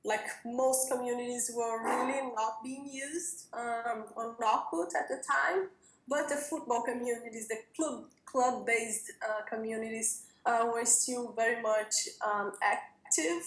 like 0.03 0.25
most 0.45 0.89
communities 0.91 1.51
were 1.55 1.83
really 1.83 2.21
not 2.35 2.63
being 2.63 2.87
used 2.91 3.47
um, 3.53 4.05
on 4.15 4.35
Orkut 4.35 4.95
at 4.95 5.07
the 5.09 5.21
time, 5.27 5.69
but 6.07 6.29
the 6.29 6.35
football 6.35 6.83
communities, 6.83 7.47
the 7.47 7.57
club 7.75 8.05
club-based 8.25 9.13
uh, 9.23 9.45
communities 9.49 10.23
uh, 10.45 10.67
were 10.71 10.85
still 10.85 11.31
very 11.35 11.61
much 11.61 11.93
um, 12.25 12.51
active. 12.61 13.43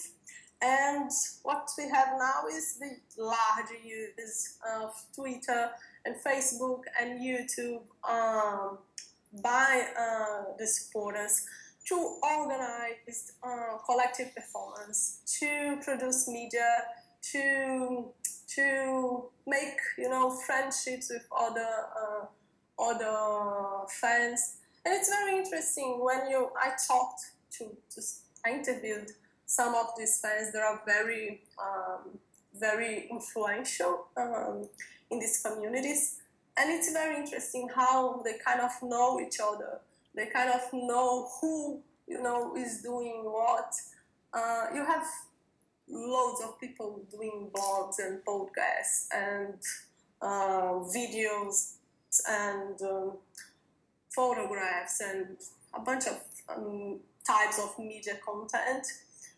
And 0.61 1.09
what 1.43 1.69
we 1.77 1.83
have 1.89 2.09
now 2.17 2.47
is 2.51 2.77
the 2.79 2.97
larger 3.17 3.77
use 3.85 4.57
of 4.77 4.91
Twitter 5.15 5.69
and 6.05 6.15
Facebook 6.25 6.81
and 6.99 7.21
YouTube 7.21 7.83
um, 8.07 8.79
by 9.31 9.85
uh, 9.97 10.55
the 10.57 10.65
supporters 10.65 11.45
to 11.87 12.19
organize 12.23 13.33
uh, 13.43 13.77
collective 13.85 14.33
performance, 14.35 15.21
to 15.39 15.79
produce 15.83 16.27
media, 16.27 16.83
to 17.21 18.11
to 18.55 19.25
make 19.45 19.77
you 19.97 20.09
know 20.09 20.31
friendships 20.31 21.09
with 21.09 21.25
other 21.35 21.67
uh, 21.99 22.25
other 22.81 23.87
fans, 24.01 24.57
and 24.85 24.93
it's 24.93 25.09
very 25.09 25.37
interesting 25.37 25.99
when 26.01 26.29
you 26.29 26.49
I 26.55 26.71
talked 26.87 27.21
to, 27.57 27.65
to 27.95 28.01
I 28.45 28.51
interviewed 28.51 29.11
some 29.45 29.73
of 29.73 29.87
these 29.97 30.19
fans 30.21 30.53
that 30.53 30.61
are 30.61 30.81
very 30.85 31.41
um, 31.59 32.19
very 32.55 33.07
influential 33.09 34.07
um, 34.17 34.67
in 35.11 35.19
these 35.19 35.41
communities 35.43 36.18
and 36.59 36.69
it's 36.69 36.91
very 36.91 37.15
interesting 37.15 37.69
how 37.73 38.21
they 38.23 38.33
kind 38.45 38.59
of 38.59 38.71
know 38.83 39.19
each 39.19 39.37
other. 39.41 39.79
They 40.13 40.25
kind 40.25 40.49
of 40.49 40.61
know 40.73 41.29
who 41.39 41.81
you 42.07 42.21
know 42.21 42.55
is 42.55 42.81
doing 42.81 43.21
what. 43.23 43.73
Uh, 44.33 44.65
you 44.75 44.85
have 44.85 45.05
loads 45.89 46.41
of 46.43 46.59
people 46.59 47.01
doing 47.09 47.49
blogs 47.51 47.95
and 47.99 48.23
podcasts 48.25 49.07
and 49.15 49.55
uh, 50.21 50.83
videos 50.95 51.75
and 52.29 52.79
um, 52.81 53.13
photographs 54.09 55.01
and 55.01 55.37
a 55.73 55.79
bunch 55.79 56.05
of 56.07 56.19
um, 56.55 56.99
types 57.25 57.59
of 57.59 57.77
media 57.79 58.15
content. 58.23 58.85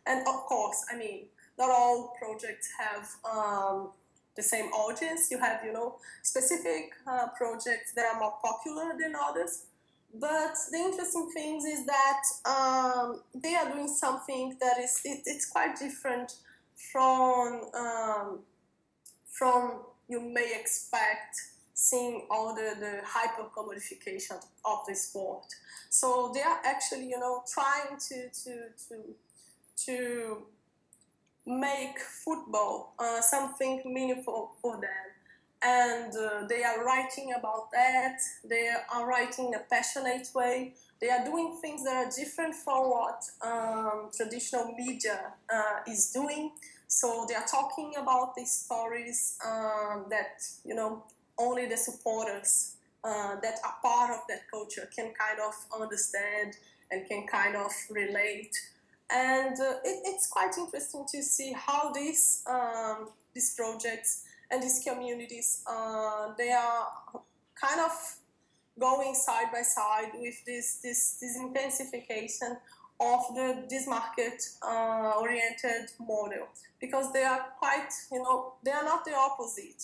And 0.06 0.28
of 0.28 0.46
course, 0.48 0.84
I 0.92 0.98
mean, 0.98 1.28
not 1.58 1.70
all 1.70 2.16
projects 2.20 2.70
have 2.80 3.08
um, 3.32 3.92
the 4.36 4.44
same 4.44 4.66
audience. 4.68 5.30
You 5.32 5.40
have, 5.40 5.62
you 5.66 5.74
know, 5.74 5.96
specific 6.24 6.92
uh, 7.08 7.28
projects 7.38 7.94
that 7.96 8.06
are 8.14 8.20
more 8.20 8.36
popular 8.44 8.94
than 9.00 9.14
others. 9.16 9.66
But 10.14 10.56
the 10.72 10.78
interesting 10.78 11.30
thing 11.34 11.62
is 11.66 11.86
that 11.86 12.24
um, 12.46 13.22
they 13.34 13.56
are 13.56 13.72
doing 13.72 13.88
something 13.88 14.58
that 14.60 14.78
is 14.78 15.00
it, 15.06 15.22
it's 15.26 15.50
quite 15.50 15.78
different 15.78 16.34
from 16.92 17.62
um, 17.74 18.40
from 19.32 19.84
you 20.10 20.20
may 20.20 20.54
expect 20.60 21.38
seeing 21.74 22.28
all 22.30 22.54
the, 22.54 22.76
the 22.80 23.00
hyper 23.06 23.50
commodification 23.56 24.38
of 24.66 24.80
the 24.88 24.94
sport. 24.94 25.46
So 25.90 26.32
they 26.34 26.42
are 26.42 26.60
actually, 26.64 27.08
you 27.10 27.20
know, 27.20 27.44
trying 27.52 27.98
to 27.98 28.30
to 28.44 28.54
to 28.88 29.16
to 29.86 30.44
make 31.46 32.00
football 32.00 32.94
uh, 33.00 33.22
something 33.22 33.82
meaningful 33.86 34.52
for 34.62 34.80
them. 34.80 34.92
And 35.64 36.14
uh, 36.16 36.48
they 36.48 36.64
are 36.64 36.84
writing 36.84 37.34
about 37.38 37.72
that. 37.72 38.18
They 38.44 38.70
are 38.94 39.08
writing 39.08 39.48
in 39.48 39.54
a 39.56 39.60
passionate 39.70 40.28
way. 40.34 40.74
They 41.00 41.10
are 41.10 41.24
doing 41.24 41.58
things 41.62 41.84
that 41.84 41.96
are 41.96 42.12
different 42.16 42.56
from 42.56 42.90
what 42.90 43.24
um, 43.42 44.10
traditional 44.16 44.74
media 44.76 45.34
uh, 45.54 45.80
is 45.88 46.12
doing. 46.12 46.52
So 46.88 47.26
they 47.28 47.36
are 47.36 47.46
talking 47.46 47.94
about 47.98 48.36
these 48.36 48.52
stories 48.52 49.38
um, 49.46 50.06
that 50.10 50.44
you 50.66 50.76
know 50.76 51.04
only 51.38 51.68
the 51.68 51.78
supporters 51.78 52.76
uh, 53.04 53.40
that 53.42 53.56
are 53.64 53.76
part 53.82 54.12
of 54.12 54.20
that 54.30 54.42
culture 54.52 54.90
can 54.96 55.14
kind 55.14 55.40
of 55.40 55.54
understand 55.80 56.56
and 56.92 57.08
can 57.08 57.26
kind 57.28 57.56
of 57.56 57.72
relate 57.90 58.56
and 59.14 59.60
uh, 59.60 59.76
it, 59.84 60.02
it's 60.06 60.28
quite 60.28 60.58
interesting 60.58 61.06
to 61.12 61.22
see 61.22 61.54
how 61.54 61.92
these 61.92 62.44
um, 62.48 63.10
these 63.34 63.54
projects 63.56 64.24
and 64.50 64.62
these 64.64 64.82
communities 64.86 65.64
uh, 65.68 66.34
they 66.38 66.52
are 66.52 66.88
kind 67.56 67.80
of 67.82 67.92
going 68.80 69.14
side 69.14 69.52
by 69.52 69.62
side 69.62 70.12
with 70.16 70.44
this 70.46 70.80
this, 70.82 71.18
this 71.22 71.38
intensification 71.38 72.58
of 73.00 73.20
the 73.36 73.66
this 73.70 73.88
market 73.88 74.42
uh, 74.62 75.14
oriented 75.20 75.90
model. 76.00 76.48
Because 76.80 77.12
they 77.14 77.24
are 77.24 77.46
quite 77.60 77.90
you 78.12 78.22
know 78.22 78.54
they 78.64 78.72
are 78.72 78.84
not 78.84 79.06
the 79.06 79.14
opposite 79.16 79.84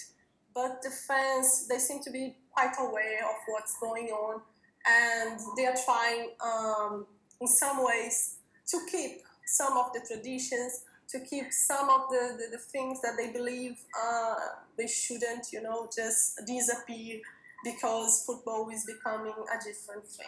but 0.54 0.82
the 0.82 0.90
fans 0.90 1.68
they 1.68 1.78
seem 1.78 2.02
to 2.02 2.10
be 2.10 2.36
quite 2.52 2.74
aware 2.80 3.24
of 3.26 3.36
what's 3.48 3.78
going 3.80 4.08
on. 4.08 4.42
And 4.90 5.40
they 5.58 5.66
are 5.66 5.76
trying 5.86 6.30
um, 6.44 7.06
in 7.42 7.48
some 7.48 7.84
ways 7.84 8.37
to 8.68 8.80
keep 8.92 9.22
some 9.46 9.78
of 9.78 9.94
the 9.94 10.02
traditions, 10.08 10.84
to 11.10 11.20
keep 11.22 11.52
some 11.54 11.90
of 11.90 12.10
the, 12.10 12.38
the, 12.38 12.58
the 12.58 12.58
things 12.58 13.02
that 13.02 13.14
they 13.18 13.32
believe 13.32 13.78
uh, 14.00 14.36
they 14.78 14.88
shouldn't, 14.88 15.48
you 15.54 15.62
know, 15.62 15.90
just 15.96 16.42
disappear 16.46 17.22
because 17.64 18.24
football 18.26 18.70
is 18.70 18.86
becoming 18.86 19.34
a 19.34 19.64
different 19.64 20.06
thing. 20.06 20.28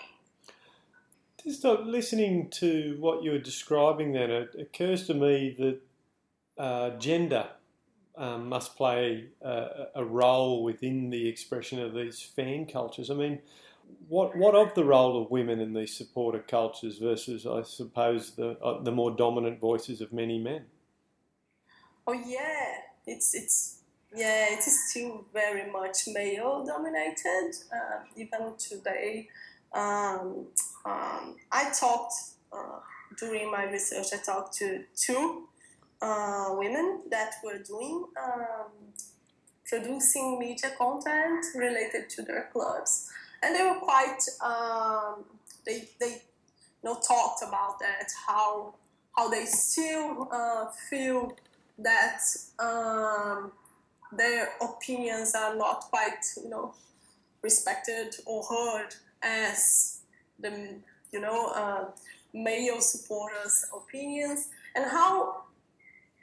Just 1.44 1.64
uh, 1.64 1.80
listening 1.82 2.50
to 2.52 2.98
what 3.00 3.24
you 3.24 3.32
were 3.32 3.40
describing, 3.40 4.14
then 4.14 4.30
it 4.30 4.56
occurs 4.60 5.08
to 5.08 5.14
me 5.14 5.56
that 5.58 5.82
uh, 6.62 6.98
gender 6.98 7.48
um, 8.18 8.50
must 8.50 8.76
play 8.76 9.28
a, 9.42 9.88
a, 9.96 10.04
role 10.04 10.62
within 10.64 11.10
the 11.10 11.30
expression 11.30 11.80
of 11.80 11.94
these 11.94 12.22
fan 12.22 12.66
cultures. 12.66 13.10
I 13.10 13.14
mean, 13.14 13.40
what 14.08 14.36
what 14.36 14.56
of 14.56 14.74
the 14.76 14.84
role 14.84 15.22
of 15.22 15.32
women 15.32 15.60
in 15.60 15.74
these 15.74 15.96
supporter 15.96 16.40
cultures 16.40 16.98
versus, 16.98 17.46
I 17.46 17.64
suppose, 17.64 18.32
the 18.32 18.58
uh, 18.60 18.82
the 18.82 18.92
more 18.92 19.12
dominant 19.12 19.60
voices 19.60 20.02
of 20.02 20.12
many 20.14 20.40
men? 20.40 20.66
Oh 22.08 22.14
yeah, 22.14 22.76
it's 23.06 23.34
it's 23.36 23.80
yeah, 24.16 24.54
it 24.54 24.60
is 24.60 24.90
still 24.90 25.26
very 25.34 25.72
much 25.72 26.08
male 26.08 26.66
dominated 26.66 27.52
uh, 27.72 28.00
even 28.16 28.56
today. 28.58 29.28
Um, 29.74 30.48
um, 30.86 31.36
I 31.52 31.72
talked 31.80 32.14
uh, 32.52 32.80
during 33.20 33.52
my 33.52 33.66
research. 33.66 34.08
I 34.14 34.18
talked 34.18 34.58
to 34.58 34.84
two 34.96 35.48
uh, 36.02 36.48
women 36.52 37.02
that 37.12 37.36
were 37.44 37.60
doing 37.60 38.06
um, 38.18 38.72
producing 39.70 40.40
media 40.40 40.72
content 40.78 41.46
related 41.56 42.10
to 42.10 42.24
their 42.24 42.50
clubs, 42.52 43.10
and 43.44 43.56
they 43.56 43.64
were 43.64 43.80
quite. 43.80 44.20
Um, 44.44 45.26
they 45.66 45.88
they 46.00 46.22
you 46.84 46.84
know 46.84 46.96
talked 46.96 47.44
about 47.44 47.80
that 47.80 48.10
how 48.28 48.76
how 49.16 49.30
they 49.30 49.46
still 49.46 50.28
uh, 50.32 50.66
feel 50.90 51.36
that 51.78 52.22
um, 52.60 53.52
their 54.12 54.50
opinions 54.62 55.34
are 55.36 55.56
not 55.56 55.82
quite 55.82 56.24
you 56.38 56.50
know 56.50 56.74
respected 57.42 58.16
or 58.26 58.44
heard 58.44 58.96
as 59.22 60.02
the 60.40 60.76
you 61.12 61.20
know 61.20 61.48
uh, 61.56 61.86
male 62.34 62.82
supporters' 62.82 63.66
opinions, 63.76 64.50
and 64.76 64.86
how 64.86 65.44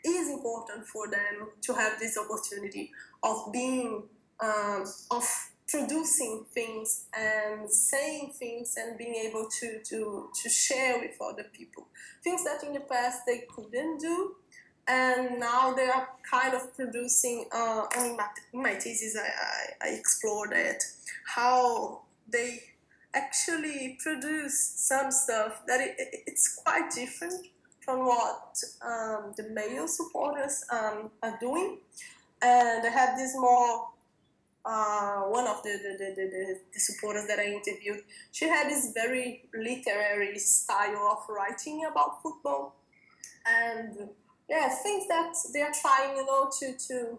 is 0.05 0.29
important 0.31 0.87
for 0.87 1.09
them 1.11 1.49
to 1.63 1.75
have 1.75 1.99
this 1.99 2.17
opportunity 2.17 2.93
of 3.23 3.53
being 3.53 4.05
um, 4.41 4.85
of 5.11 5.51
producing 5.69 6.45
things 6.53 7.07
and 7.17 7.71
saying 7.71 8.33
things 8.39 8.77
and 8.77 8.97
being 8.97 9.15
able 9.15 9.49
to, 9.61 9.81
to, 9.85 10.31
to 10.43 10.49
share 10.49 10.99
with 11.01 11.17
other 11.21 11.47
people 11.53 11.87
things 12.23 12.45
that 12.45 12.63
in 12.63 12.73
the 12.73 12.81
past 12.81 13.23
they 13.27 13.45
couldn't 13.55 13.99
do 13.99 14.37
and 14.89 15.41
now 15.41 15.75
they 15.75 15.87
are 15.87 16.09
kind 16.31 16.55
of 16.55 16.75
producing 16.77 17.47
uh, 17.53 17.85
in, 17.99 18.17
my, 18.17 18.27
in 18.53 18.63
my 18.63 18.75
thesis 18.75 19.17
I, 19.17 19.87
I, 19.87 19.89
I 19.89 19.93
explored 19.95 20.53
it 20.53 20.83
how 21.27 22.03
they 22.31 22.61
actually 23.17 23.97
produce 24.03 24.59
some 24.77 25.11
stuff 25.11 25.63
that 25.67 25.81
it, 25.81 25.95
it, 25.99 26.23
it's 26.27 26.61
quite 26.65 26.91
different 26.95 27.47
from 27.81 28.05
what 28.05 28.57
um, 28.85 29.33
the 29.37 29.49
male 29.51 29.89
supporters 29.89 30.65
um, 30.71 31.11
are 31.23 31.39
doing. 31.41 31.79
And 32.43 32.85
they 32.85 32.91
have 32.91 33.17
this 33.17 33.35
more, 33.35 33.89
uh, 34.67 35.21
one 35.23 35.47
of 35.47 35.63
the, 35.63 35.79
the, 35.83 36.15
the, 36.17 36.59
the, 36.73 36.81
supporters 36.81 37.27
that 37.29 37.39
I 37.39 37.45
interviewed, 37.45 38.01
she 38.33 38.49
had 38.49 38.69
this 38.69 38.91
very 38.93 39.49
literary 39.55 40.39
style 40.39 41.09
of 41.13 41.29
writing 41.29 41.87
about 41.89 42.21
football. 42.21 42.75
And 43.47 44.11
yeah, 44.49 44.69
things 44.69 45.07
that 45.07 45.35
they 45.55 45.63
are 45.63 45.73
trying, 45.81 46.17
you 46.17 46.27
know, 46.27 46.51
to, 46.59 46.77
to, 46.89 47.19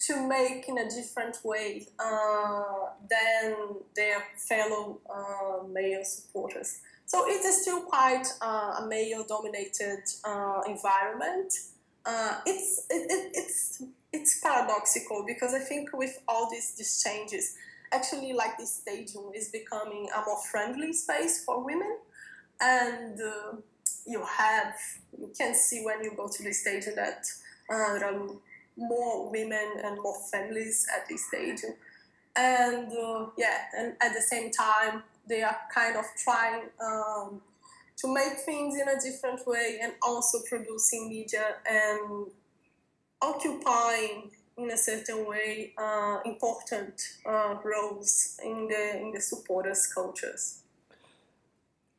to 0.00 0.28
make 0.28 0.68
in 0.68 0.78
a 0.78 0.90
different 0.90 1.38
way 1.44 1.86
uh, 1.98 2.62
than 3.08 3.54
their 3.94 4.24
fellow 4.36 4.98
uh, 5.08 5.64
male 5.68 6.04
supporters. 6.04 6.80
So 7.06 7.26
it 7.28 7.44
is 7.44 7.62
still 7.62 7.82
quite 7.82 8.26
uh, 8.42 8.80
a 8.80 8.86
male-dominated 8.88 10.02
uh, 10.24 10.60
environment. 10.66 11.52
Uh, 12.04 12.40
it's 12.44 12.84
it, 12.90 13.10
it, 13.10 13.30
it's 13.34 13.82
it's 14.12 14.40
paradoxical 14.40 15.24
because 15.26 15.54
I 15.54 15.60
think 15.60 15.90
with 15.92 16.18
all 16.26 16.50
these 16.50 16.74
these 16.76 17.02
changes, 17.02 17.56
actually, 17.92 18.32
like 18.32 18.58
this 18.58 18.74
stadium 18.74 19.30
is 19.34 19.48
becoming 19.48 20.08
a 20.14 20.24
more 20.24 20.40
friendly 20.50 20.92
space 20.92 21.44
for 21.44 21.64
women, 21.64 21.98
and 22.60 23.20
uh, 23.20 23.56
you 24.06 24.24
have 24.24 24.74
you 25.18 25.30
can 25.36 25.54
see 25.54 25.82
when 25.84 26.02
you 26.02 26.12
go 26.16 26.28
to 26.28 26.42
the 26.42 26.52
stadium 26.52 26.96
that 26.96 27.26
uh, 27.70 27.98
there 27.98 28.14
are 28.14 28.28
more 28.76 29.30
women 29.30 29.72
and 29.84 29.98
more 30.00 30.16
families 30.32 30.86
at 30.96 31.08
this 31.08 31.26
stadium, 31.28 31.74
and 32.36 32.90
uh, 32.92 33.26
yeah, 33.36 33.64
and 33.76 33.94
at 34.00 34.14
the 34.14 34.22
same 34.22 34.50
time 34.50 35.02
they 35.28 35.42
are 35.42 35.58
kind 35.74 35.96
of 35.96 36.04
trying 36.16 36.62
um, 36.82 37.42
to 37.98 38.14
make 38.14 38.38
things 38.46 38.76
in 38.80 38.88
a 38.88 38.98
different 39.00 39.46
way 39.46 39.78
and 39.82 39.92
also 40.02 40.38
producing 40.48 41.08
media 41.08 41.56
and 41.68 42.28
occupying 43.20 44.30
in 44.56 44.70
a 44.70 44.76
certain 44.76 45.26
way 45.26 45.72
uh, 45.78 46.18
important 46.24 47.00
uh, 47.24 47.54
roles 47.64 48.38
in 48.44 48.68
the 48.68 49.00
in 49.00 49.12
the 49.12 49.20
supporters 49.20 49.86
cultures. 49.86 50.62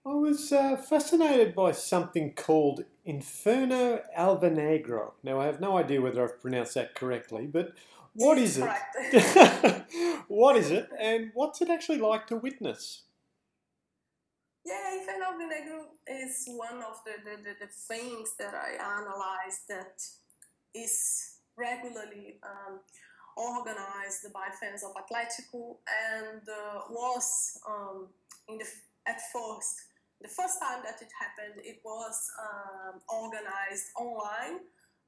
I 0.05 0.13
was 0.13 0.51
uh, 0.51 0.77
fascinated 0.77 1.53
by 1.53 1.71
something 1.73 2.33
called 2.33 2.85
Inferno 3.05 4.01
Alvinegro. 4.17 5.11
Now 5.23 5.39
I 5.39 5.45
have 5.45 5.59
no 5.59 5.77
idea 5.77 6.01
whether 6.01 6.23
I've 6.23 6.41
pronounced 6.41 6.73
that 6.75 6.95
correctly, 6.95 7.47
but 7.47 7.73
what 8.13 8.37
is 8.37 8.57
it? 8.57 8.65
what 10.27 10.55
is 10.57 10.71
it, 10.71 10.89
and 10.99 11.31
what's 11.33 11.61
it 11.61 11.69
actually 11.69 11.99
like 11.99 12.27
to 12.27 12.37
witness? 12.37 13.03
Yeah, 14.65 14.99
Inferno 14.99 15.25
Alvinegro 15.31 15.85
is 16.07 16.43
one 16.47 16.83
of 16.83 17.01
the, 17.05 17.13
the, 17.23 17.43
the, 17.43 17.55
the, 17.61 17.67
things 17.67 18.33
that 18.37 18.53
I 18.53 18.73
analyzed 18.99 19.67
that 19.69 20.01
is 20.73 21.39
regularly 21.57 22.39
um, 22.43 22.79
organized 23.37 24.27
by 24.33 24.47
fans 24.59 24.83
of 24.83 24.91
Atletico 24.95 25.77
and 25.87 26.41
uh, 26.47 26.81
was 26.89 27.59
um, 27.67 28.07
in 28.47 28.57
the 28.57 28.65
at 29.07 29.19
first 29.31 29.75
the 30.21 30.27
first 30.27 30.59
time 30.59 30.83
that 30.83 31.01
it 31.01 31.07
happened 31.15 31.61
it 31.63 31.79
was 31.83 32.29
um, 32.43 32.99
organized 33.07 33.87
online 33.97 34.59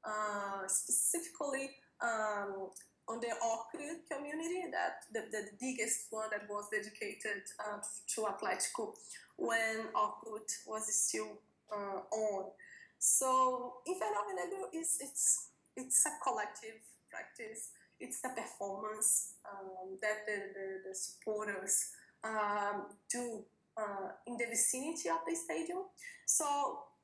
uh, 0.03 0.65
specifically 0.67 1.69
um, 2.01 2.71
on 3.07 3.19
the 3.19 3.27
Orkut 3.43 4.07
community 4.09 4.71
that 4.71 5.03
the, 5.11 5.27
the, 5.31 5.43
biggest 5.59 6.07
one 6.09 6.29
that 6.31 6.47
was 6.49 6.69
dedicated 6.71 7.43
uh, 7.59 7.77
to 8.07 8.21
Atletico 8.21 8.93
when 9.37 9.91
Orkut 9.93 10.47
was 10.65 10.87
still 10.93 11.39
uh, 11.71 11.99
on. 12.15 12.51
So 12.99 13.81
Inferno 13.85 14.21
Alvinegro 14.21 14.79
is 14.79 14.97
it's 15.01 15.50
it's 15.75 16.05
a 16.05 16.11
collective 16.23 16.79
practice. 17.09 17.71
It's 17.99 18.19
a 18.25 18.29
performance 18.29 19.35
um, 19.45 19.97
that 20.01 20.25
the, 20.25 20.37
the, 20.53 20.89
the 20.89 20.95
supporters 20.95 21.91
um, 22.23 22.87
do 23.11 23.43
uh, 23.77 24.09
in 24.27 24.37
the 24.37 24.45
vicinity 24.49 25.09
of 25.09 25.19
the 25.27 25.35
stadium. 25.35 25.85
So 26.25 26.45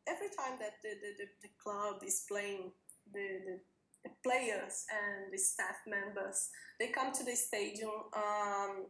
every 0.07 0.27
time 0.29 0.57
that 0.59 0.81
the, 0.83 0.89
the, 1.01 1.25
the, 1.41 1.49
club 1.61 2.01
is 2.03 2.25
playing, 2.27 2.71
the, 3.13 3.27
the, 3.45 3.59
the, 4.03 4.11
players 4.23 4.85
and 4.91 5.31
the 5.31 5.37
staff 5.37 5.75
members, 5.87 6.49
they 6.79 6.87
come 6.87 7.11
to 7.13 7.23
the 7.23 7.35
stadium 7.35 8.07
um, 8.15 8.85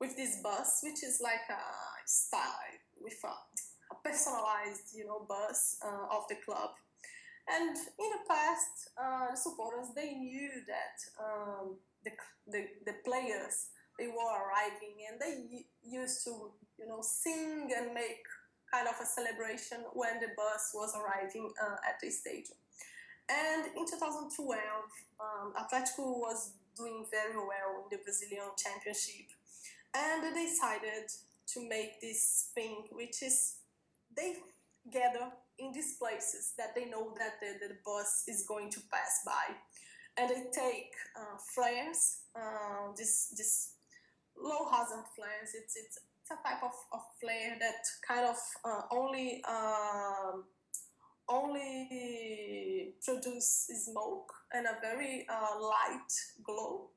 with 0.00 0.16
this 0.16 0.40
bus, 0.42 0.80
which 0.82 1.02
is 1.02 1.20
like 1.22 1.46
a 1.50 1.62
style 2.06 2.76
with 3.00 3.18
a, 3.24 3.28
a 3.28 3.96
personalized, 4.04 4.94
you 4.94 5.06
know, 5.06 5.24
bus 5.28 5.76
uh, 5.84 6.16
of 6.16 6.24
the 6.28 6.36
club. 6.44 6.70
And 7.48 7.76
in 7.76 8.08
the 8.14 8.22
past, 8.28 8.90
uh, 8.96 9.30
the 9.32 9.36
supporters 9.36 9.88
they 9.94 10.14
knew 10.14 10.50
that 10.66 10.96
um, 11.18 11.76
the, 12.04 12.12
the 12.46 12.66
the 12.86 12.94
players 13.04 13.68
they 13.98 14.06
were 14.06 14.32
arriving 14.38 14.94
and 15.10 15.20
they 15.20 15.66
used 15.84 16.24
to 16.24 16.50
you 16.78 16.86
know 16.86 17.02
sing 17.02 17.70
and 17.76 17.92
make 17.92 18.22
kind 18.72 18.88
of 18.88 18.94
a 19.02 19.04
celebration 19.04 19.84
when 19.92 20.20
the 20.20 20.28
bus 20.36 20.70
was 20.72 20.94
arriving 20.96 21.50
uh, 21.60 21.76
at 21.86 22.00
the 22.00 22.10
stadium. 22.10 22.56
And 23.28 23.66
in 23.76 23.84
2012, 23.86 24.32
um, 25.20 25.52
Atletico 25.54 26.18
was 26.18 26.54
doing 26.76 27.04
very 27.10 27.36
well 27.36 27.84
in 27.84 27.86
the 27.90 28.02
Brazilian 28.02 28.48
Championship 28.56 29.28
and 29.94 30.24
they 30.24 30.46
decided 30.46 31.10
to 31.48 31.68
make 31.68 32.00
this 32.00 32.50
thing, 32.54 32.84
which 32.92 33.22
is 33.22 33.56
they 34.16 34.36
gather 34.90 35.30
in 35.62 35.72
these 35.72 35.96
places 35.98 36.54
that 36.58 36.74
they 36.74 36.86
know 36.86 37.14
that 37.18 37.38
the, 37.40 37.54
the 37.66 37.74
bus 37.84 38.24
is 38.26 38.44
going 38.48 38.70
to 38.70 38.80
pass 38.90 39.22
by, 39.24 39.54
and 40.18 40.28
they 40.30 40.42
take 40.50 40.92
uh, 41.16 41.38
flares, 41.54 42.26
uh, 42.34 42.90
this 42.96 43.32
this 43.36 43.74
low 44.36 44.68
hazard 44.70 45.06
flares. 45.14 45.50
It's 45.54 45.76
it's, 45.76 45.98
it's 46.20 46.30
a 46.30 46.38
type 46.42 46.62
of, 46.62 46.74
of 46.92 47.00
flare 47.20 47.56
that 47.60 47.82
kind 48.06 48.26
of 48.26 48.36
uh, 48.64 48.82
only 48.90 49.42
um, 49.48 50.44
only 51.28 52.94
produce 53.04 53.70
smoke 53.86 54.32
and 54.52 54.66
a 54.66 54.76
very 54.80 55.26
uh, 55.30 55.60
light 55.60 56.12
glow. 56.42 56.90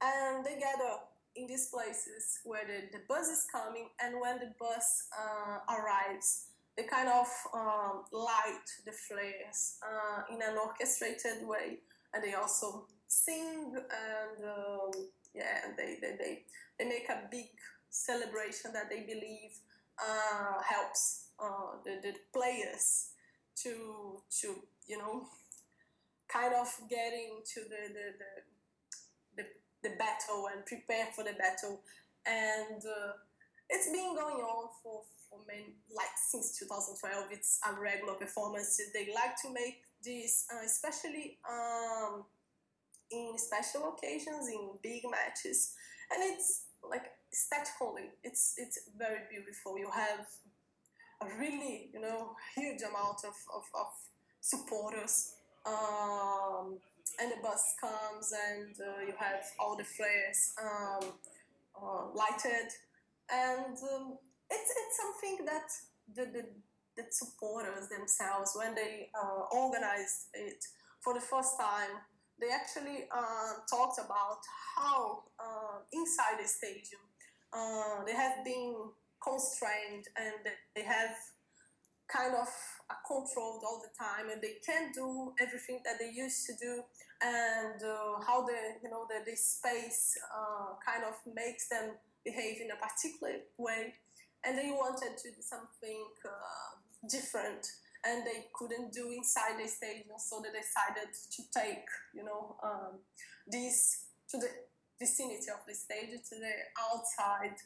And 0.00 0.44
they 0.44 0.58
gather 0.60 1.00
in 1.34 1.46
these 1.46 1.68
places 1.72 2.40
where 2.44 2.64
the, 2.66 2.96
the 2.96 3.04
bus 3.08 3.28
is 3.28 3.46
coming, 3.52 3.88
and 4.00 4.20
when 4.20 4.38
the 4.38 4.52
bus 4.58 5.08
uh, 5.12 5.58
arrives, 5.74 6.48
they 6.76 6.84
kind 6.84 7.08
of 7.08 7.26
um, 7.54 8.04
light 8.12 8.68
the 8.84 8.92
flares 8.92 9.78
uh, 9.82 10.22
in 10.34 10.42
an 10.42 10.58
orchestrated 10.58 11.46
way, 11.46 11.78
and 12.12 12.22
they 12.22 12.34
also 12.34 12.86
sing 13.08 13.72
and 13.74 14.44
um, 14.44 14.90
yeah, 15.34 15.60
and 15.66 15.76
they, 15.76 15.96
they, 16.00 16.16
they, 16.16 16.42
they 16.78 16.84
make 16.84 17.08
a 17.08 17.28
big 17.30 17.50
celebration 17.90 18.72
that 18.72 18.88
they 18.90 19.00
believe 19.00 19.52
uh, 19.98 20.60
helps 20.62 21.28
uh, 21.38 21.76
the, 21.84 22.00
the 22.02 22.14
players 22.32 23.10
to 23.56 24.22
to 24.40 24.56
you 24.86 24.98
know 24.98 25.26
kind 26.28 26.54
of 26.54 26.68
getting 26.90 27.40
to 27.44 27.60
the 27.60 27.92
the, 27.92 28.06
the, 29.36 29.42
the, 29.82 29.88
the 29.88 29.96
battle 29.96 30.48
and 30.54 30.64
prepare 30.66 31.06
for 31.14 31.24
the 31.24 31.32
battle. 31.38 31.80
And 32.26 32.82
uh, 32.82 33.12
it's 33.70 33.86
been 33.86 34.14
going 34.14 34.42
on 34.42 34.68
for, 34.82 35.02
for 35.36 35.46
many 35.46 35.74
like 35.94 36.14
since 36.16 36.58
2012 36.58 37.26
it's 37.30 37.60
a 37.68 37.80
regular 37.80 38.14
performance. 38.14 38.80
They 38.92 39.08
like 39.14 39.36
to 39.42 39.52
make 39.52 39.82
this 40.04 40.46
uh, 40.52 40.64
especially 40.64 41.38
um, 41.48 42.24
in 43.10 43.34
special 43.36 43.94
occasions 43.94 44.48
in 44.48 44.70
big 44.82 45.02
matches. 45.10 45.74
And 46.10 46.22
it's 46.22 46.64
like 46.88 47.12
aesthetically 47.32 48.10
it's 48.22 48.54
it's 48.56 48.78
very 48.96 49.20
beautiful. 49.30 49.78
You 49.78 49.90
have 49.90 50.26
a 51.22 51.38
really 51.38 51.90
you 51.92 52.00
know 52.00 52.36
huge 52.54 52.82
amount 52.82 53.24
of, 53.24 53.34
of, 53.54 53.64
of 53.74 53.86
supporters 54.40 55.34
um, 55.66 56.78
and 57.20 57.32
the 57.32 57.36
bus 57.42 57.74
comes 57.80 58.32
and 58.32 58.74
uh, 58.80 59.00
you 59.06 59.14
have 59.18 59.42
all 59.58 59.76
the 59.76 59.84
flares 59.84 60.54
um, 60.62 61.12
uh, 61.80 62.04
lighted. 62.14 62.70
And 63.30 63.76
um, 63.92 64.18
it's, 64.50 64.70
it's 64.70 64.96
something 64.96 65.46
that 65.46 65.68
the, 66.14 66.24
the, 66.32 66.44
the 66.96 67.04
supporters 67.10 67.88
themselves 67.88 68.52
when 68.56 68.74
they 68.74 69.10
uh, 69.14 69.46
organized 69.52 70.28
it 70.34 70.64
for 71.00 71.14
the 71.14 71.20
first 71.20 71.58
time. 71.58 72.02
They 72.38 72.48
actually 72.52 73.08
uh, 73.10 73.64
talked 73.70 73.98
about 73.98 74.40
how 74.76 75.24
uh, 75.40 75.78
inside 75.92 76.36
the 76.42 76.48
stadium 76.48 77.00
uh, 77.52 78.04
they 78.04 78.12
have 78.12 78.44
been 78.44 78.74
constrained 79.22 80.04
and 80.16 80.52
they 80.74 80.82
have 80.82 81.16
kind 82.08 82.34
of 82.34 82.46
controlled 83.06 83.62
all 83.66 83.82
the 83.82 83.90
time 83.98 84.30
and 84.30 84.40
they 84.40 84.54
can't 84.64 84.94
do 84.94 85.32
everything 85.40 85.80
that 85.84 85.98
they 85.98 86.10
used 86.14 86.46
to 86.46 86.52
do 86.60 86.82
and 87.22 87.82
uh, 87.82 88.20
how 88.26 88.46
the 88.46 88.54
you 88.82 88.90
know 88.90 89.06
the, 89.08 89.28
the 89.28 89.36
space 89.36 90.14
uh, 90.30 90.74
kind 90.84 91.02
of 91.02 91.14
makes 91.34 91.68
them 91.68 91.96
behave 92.24 92.60
in 92.60 92.70
a 92.70 92.78
particular 92.78 93.42
way 93.58 93.94
and 94.46 94.56
they 94.56 94.70
wanted 94.70 95.18
to 95.18 95.30
do 95.30 95.42
something 95.42 96.06
uh, 96.24 97.08
different 97.08 97.66
and 98.04 98.24
they 98.24 98.46
couldn't 98.54 98.92
do 98.92 99.10
inside 99.10 99.58
the 99.58 99.66
stadium 99.66 100.16
so 100.18 100.40
they 100.40 100.54
decided 100.54 101.10
to 101.30 101.42
take 101.50 101.86
you 102.14 102.24
know 102.24 102.56
um, 102.62 102.98
this 103.46 104.06
to 104.30 104.38
the 104.38 104.48
vicinity 104.98 105.50
of 105.50 105.60
the 105.66 105.74
stage 105.74 106.10
to 106.28 106.36
the 106.38 106.54
outside 106.78 107.56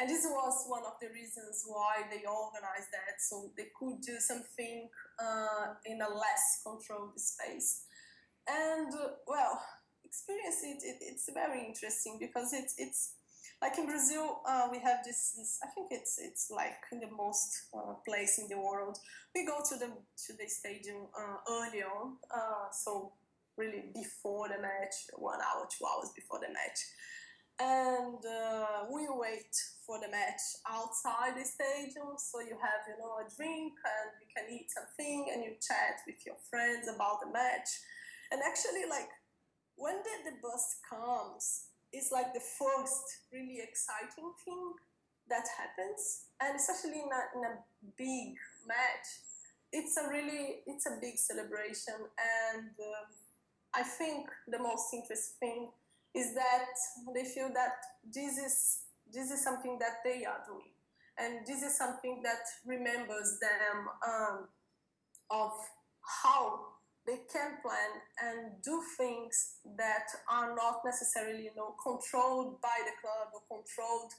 and 0.00 0.08
this 0.08 0.24
was 0.24 0.64
one 0.66 0.82
of 0.86 0.96
the 0.98 1.08
reasons 1.12 1.64
why 1.66 2.08
they 2.08 2.24
organized 2.24 2.88
that, 2.88 3.20
so 3.20 3.52
they 3.54 3.68
could 3.78 4.00
do 4.00 4.16
something 4.18 4.88
uh, 5.20 5.76
in 5.84 6.00
a 6.00 6.08
less 6.08 6.62
controlled 6.64 7.20
space. 7.20 7.84
And 8.48 8.88
uh, 8.94 9.20
well, 9.26 9.60
experience 10.02 10.64
it, 10.64 10.80
it, 10.82 10.96
it's 11.00 11.28
very 11.34 11.66
interesting 11.66 12.16
because 12.18 12.54
it's 12.54 12.74
it's 12.78 13.12
like 13.62 13.78
in 13.78 13.86
Brazil, 13.86 14.40
uh, 14.46 14.68
we 14.70 14.78
have 14.78 15.04
this, 15.04 15.34
this. 15.36 15.58
I 15.62 15.68
think 15.68 15.88
it's 15.90 16.18
it's 16.18 16.50
like 16.50 16.80
in 16.92 17.00
the 17.00 17.10
most 17.10 17.68
uh, 17.74 17.94
place 18.06 18.38
in 18.38 18.48
the 18.48 18.58
world. 18.58 18.98
We 19.34 19.44
go 19.46 19.58
to 19.68 19.76
the 19.76 19.86
to 19.86 20.32
the 20.32 20.48
stadium 20.48 21.08
uh, 21.16 21.36
early 21.48 21.82
on, 21.82 22.16
uh, 22.34 22.70
so 22.72 23.12
really 23.56 23.84
before 23.94 24.48
the 24.48 24.60
match, 24.60 24.94
one 25.16 25.40
hour, 25.40 25.68
two 25.68 25.84
hours 25.84 26.10
before 26.16 26.40
the 26.40 26.48
match, 26.48 26.80
and 27.60 28.24
uh, 28.24 28.88
we 28.90 29.04
wait 29.12 29.52
for 29.84 30.00
the 30.00 30.08
match 30.08 30.40
outside 30.64 31.36
the 31.36 31.44
stadium. 31.44 32.16
So 32.16 32.40
you 32.40 32.56
have, 32.56 32.88
you 32.88 32.96
know, 32.96 33.20
a 33.20 33.28
drink 33.36 33.76
and 33.76 34.08
you 34.16 34.28
can 34.32 34.48
eat 34.48 34.72
something 34.72 35.28
and 35.34 35.44
you 35.44 35.60
chat 35.60 36.00
with 36.06 36.24
your 36.24 36.40
friends 36.48 36.88
about 36.88 37.20
the 37.20 37.28
match. 37.28 37.68
And 38.32 38.40
actually, 38.40 38.88
like 38.88 39.12
when 39.76 40.00
the, 40.00 40.30
the 40.30 40.36
bus 40.40 40.80
comes, 40.88 41.68
it's 41.92 42.12
like 42.12 42.32
the 42.34 42.40
first 42.40 43.04
really 43.32 43.60
exciting 43.62 44.32
thing 44.44 44.72
that 45.28 45.46
happens, 45.56 46.26
and 46.40 46.56
especially 46.56 47.00
in 47.00 47.10
a, 47.10 47.22
in 47.38 47.44
a 47.44 47.54
big 47.96 48.34
match, 48.66 49.06
it's 49.72 49.96
a 49.96 50.08
really 50.08 50.62
it's 50.66 50.86
a 50.86 50.98
big 51.00 51.16
celebration, 51.16 51.94
and 51.94 52.70
uh, 52.78 53.06
I 53.74 53.82
think 53.82 54.28
the 54.48 54.58
most 54.58 54.92
interesting 54.92 55.36
thing 55.38 55.70
is 56.14 56.34
that 56.34 56.74
they 57.14 57.24
feel 57.24 57.50
that 57.54 57.78
this 58.12 58.38
is 58.38 58.80
this 59.12 59.30
is 59.30 59.42
something 59.42 59.78
that 59.78 60.02
they 60.04 60.24
are 60.24 60.42
doing, 60.46 60.74
and 61.18 61.46
this 61.46 61.62
is 61.62 61.76
something 61.76 62.22
that 62.22 62.42
remembers 62.66 63.38
them 63.40 63.88
um, 64.06 64.48
of 65.30 65.52
how 66.02 66.69
they 67.10 67.18
can 67.26 67.58
plan 67.58 67.90
and 68.22 68.62
do 68.62 68.80
things 68.96 69.58
that 69.76 70.06
are 70.30 70.54
not 70.54 70.82
necessarily 70.84 71.50
you 71.50 71.54
know 71.56 71.74
controlled 71.82 72.62
by 72.62 72.78
the 72.86 72.94
club 73.02 73.34
or 73.34 73.42
controlled 73.50 74.12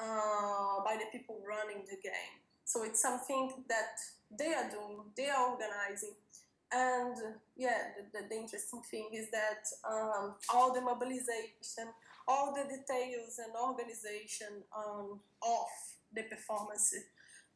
uh, 0.00 0.82
by 0.82 0.96
the 0.96 1.04
people 1.12 1.42
running 1.46 1.84
the 1.84 2.00
game. 2.00 2.34
So 2.64 2.84
it's 2.84 3.02
something 3.02 3.64
that 3.68 3.96
they 4.38 4.54
are 4.54 4.70
doing, 4.70 5.12
they 5.16 5.28
are 5.28 5.52
organizing, 5.52 6.16
and 6.72 7.16
yeah, 7.56 7.92
the, 7.96 8.02
the, 8.12 8.28
the, 8.28 8.36
interesting 8.36 8.82
thing 8.90 9.08
is 9.12 9.30
that 9.30 9.64
um, 9.84 10.34
all 10.52 10.72
the 10.72 10.80
mobilization, 10.80 11.92
all 12.26 12.54
the 12.54 12.64
details 12.64 13.40
and 13.40 13.52
organization 13.56 14.64
um, 14.76 15.20
of 15.42 15.68
the 16.14 16.22
performance 16.24 16.94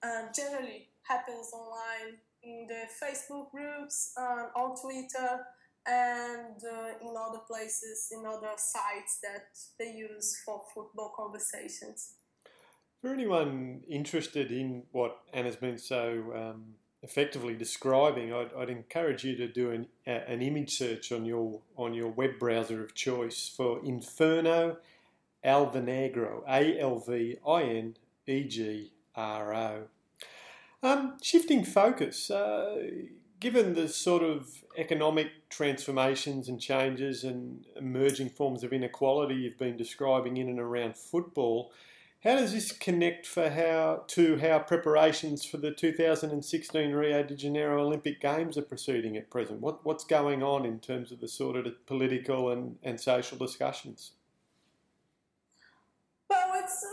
uh, 0.02 0.32
generally 0.34 0.88
happens 1.02 1.52
online 1.52 2.16
in 2.42 2.66
the 2.68 2.86
Facebook 3.02 3.50
groups, 3.50 4.12
uh, 4.16 4.46
on 4.56 4.74
Twitter, 4.80 5.46
and 5.86 6.62
uh, 6.62 6.92
in 7.00 7.14
other 7.16 7.40
places, 7.46 8.08
in 8.12 8.24
other 8.26 8.52
sites 8.56 9.18
that 9.22 9.46
they 9.78 9.92
use 9.92 10.40
for 10.44 10.62
football 10.74 11.12
conversations. 11.16 12.14
For 13.00 13.12
anyone 13.12 13.80
interested 13.88 14.52
in 14.52 14.84
what 14.92 15.18
Ana's 15.32 15.56
been 15.56 15.78
so 15.78 16.32
um, 16.36 16.74
effectively 17.02 17.54
describing, 17.54 18.32
I'd, 18.32 18.50
I'd, 18.56 18.70
encourage 18.70 19.24
you 19.24 19.36
to 19.36 19.48
do 19.48 19.72
an, 19.72 19.88
an 20.06 20.40
image 20.40 20.70
search 20.70 21.10
on 21.10 21.24
your 21.24 21.60
on 21.76 21.94
your 21.94 22.08
web 22.08 22.38
browser 22.38 22.84
of 22.84 22.94
choice 22.94 23.52
for 23.56 23.84
Inferno 23.84 24.76
Alvinegro, 25.44 26.44
A 26.48 26.78
L 26.78 27.00
V 27.00 27.38
I 27.46 27.62
N 27.62 27.96
E 28.28 28.44
G 28.44 28.92
R 29.16 29.52
O. 29.52 29.82
Um, 30.82 31.16
shifting 31.22 31.64
focus, 31.64 32.28
uh, 32.30 32.76
given 33.38 33.74
the 33.74 33.88
sort 33.88 34.22
of 34.22 34.64
economic 34.76 35.48
transformations 35.48 36.48
and 36.48 36.60
changes 36.60 37.22
and 37.22 37.64
emerging 37.76 38.30
forms 38.30 38.64
of 38.64 38.72
inequality 38.72 39.34
you've 39.34 39.58
been 39.58 39.76
describing 39.76 40.38
in 40.38 40.48
and 40.48 40.58
around 40.58 40.96
football, 40.96 41.72
how 42.24 42.36
does 42.36 42.52
this 42.52 42.72
connect 42.72 43.26
for 43.26 43.50
how 43.50 44.04
to 44.08 44.38
how 44.38 44.60
preparations 44.60 45.44
for 45.44 45.56
the 45.56 45.72
2016 45.72 46.92
Rio 46.92 47.22
de 47.22 47.34
Janeiro 47.34 47.84
Olympic 47.84 48.20
Games 48.20 48.56
are 48.56 48.62
proceeding 48.62 49.16
at 49.16 49.30
present? 49.30 49.60
What, 49.60 49.84
what's 49.84 50.04
going 50.04 50.42
on 50.42 50.64
in 50.64 50.78
terms 50.78 51.12
of 51.12 51.20
the 51.20 51.28
sort 51.28 51.56
of 51.66 51.86
political 51.86 52.50
and, 52.50 52.76
and 52.82 53.00
social 53.00 53.38
discussions? 53.38 54.12
Well, 56.30 56.62
it's, 56.62 56.84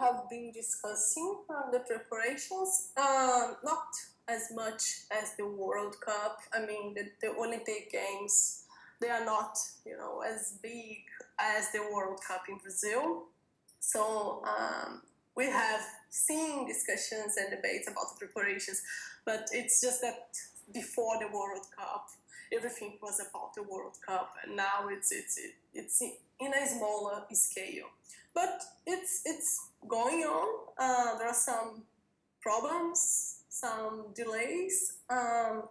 have 0.00 0.28
been 0.28 0.50
discussing 0.52 1.36
the 1.72 1.80
preparations, 1.80 2.90
uh, 2.96 3.52
not 3.62 3.86
as 4.28 4.48
much 4.54 5.02
as 5.10 5.34
the 5.36 5.46
World 5.46 5.96
Cup. 6.00 6.38
I 6.52 6.66
mean, 6.66 6.94
the, 6.94 7.10
the 7.20 7.34
Olympic 7.36 7.92
Games, 7.92 8.64
they 9.00 9.08
are 9.08 9.24
not, 9.24 9.56
you 9.86 9.96
know, 9.96 10.22
as 10.22 10.58
big 10.62 10.98
as 11.38 11.70
the 11.72 11.82
World 11.92 12.20
Cup 12.26 12.42
in 12.48 12.58
Brazil 12.58 13.26
so 13.80 14.42
um, 14.44 15.02
we 15.34 15.46
have 15.46 15.80
seen 16.10 16.68
discussions 16.68 17.36
and 17.38 17.50
debates 17.50 17.88
about 17.90 18.04
the 18.12 18.26
preparations, 18.26 18.82
but 19.24 19.48
it's 19.52 19.80
just 19.80 20.02
that 20.02 20.28
before 20.72 21.18
the 21.18 21.26
World 21.26 21.66
Cup, 21.76 22.08
everything 22.52 22.98
was 23.02 23.20
about 23.20 23.54
the 23.54 23.62
World 23.62 23.96
Cup, 24.06 24.34
and 24.44 24.54
now 24.54 24.88
it's 24.90 25.10
it's 25.10 25.40
it's 25.74 26.02
in 26.02 26.52
a 26.52 26.66
smaller 26.68 27.22
scale. 27.32 27.88
But 28.34 28.62
it's 28.86 29.22
it's 29.24 29.68
going 29.88 30.22
on. 30.22 30.48
Uh, 30.78 31.18
there 31.18 31.28
are 31.28 31.34
some 31.34 31.82
problems, 32.40 33.42
some 33.48 34.06
delays. 34.14 34.94
Um, 35.08 35.64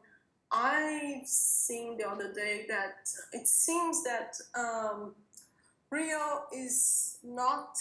I've 0.51 1.27
seen 1.27 1.97
the 1.97 2.09
other 2.09 2.33
day 2.33 2.65
that 2.69 3.07
it 3.33 3.47
seems 3.47 4.03
that 4.03 4.35
um, 4.55 5.13
Rio 5.91 6.43
is 6.53 7.17
not 7.23 7.77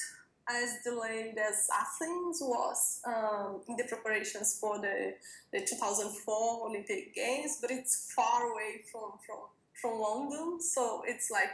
as 0.51 0.79
delayed 0.83 1.37
as 1.37 1.69
Athens 1.73 2.41
was 2.41 3.01
um, 3.07 3.61
in 3.69 3.77
the 3.77 3.85
preparations 3.85 4.59
for 4.59 4.79
the, 4.79 5.15
the 5.53 5.61
2004 5.61 6.69
Olympic 6.69 7.15
Games, 7.15 7.59
but 7.61 7.71
it's 7.71 8.11
far 8.15 8.51
away 8.51 8.83
from, 8.91 9.13
from, 9.27 9.39
from 9.75 10.01
London. 10.01 10.61
So 10.61 11.03
it's 11.07 11.31
like, 11.31 11.51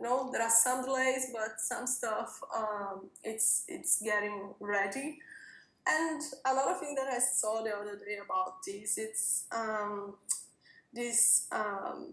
you 0.00 0.06
know, 0.06 0.30
there 0.32 0.42
are 0.42 0.50
some 0.50 0.84
delays, 0.84 1.30
but 1.32 1.60
some 1.60 1.86
stuff 1.86 2.40
um, 2.56 3.10
it's 3.22 3.64
it's 3.68 4.00
getting 4.00 4.54
ready. 4.58 5.18
And 5.86 6.22
another 6.44 6.74
thing 6.78 6.94
that 6.94 7.08
I 7.08 7.18
saw 7.18 7.62
the 7.62 7.70
other 7.70 7.96
day 7.96 8.18
about 8.24 8.62
this, 8.66 8.96
it's 8.98 9.44
um, 9.52 10.14
this 10.92 11.46
um, 11.52 12.08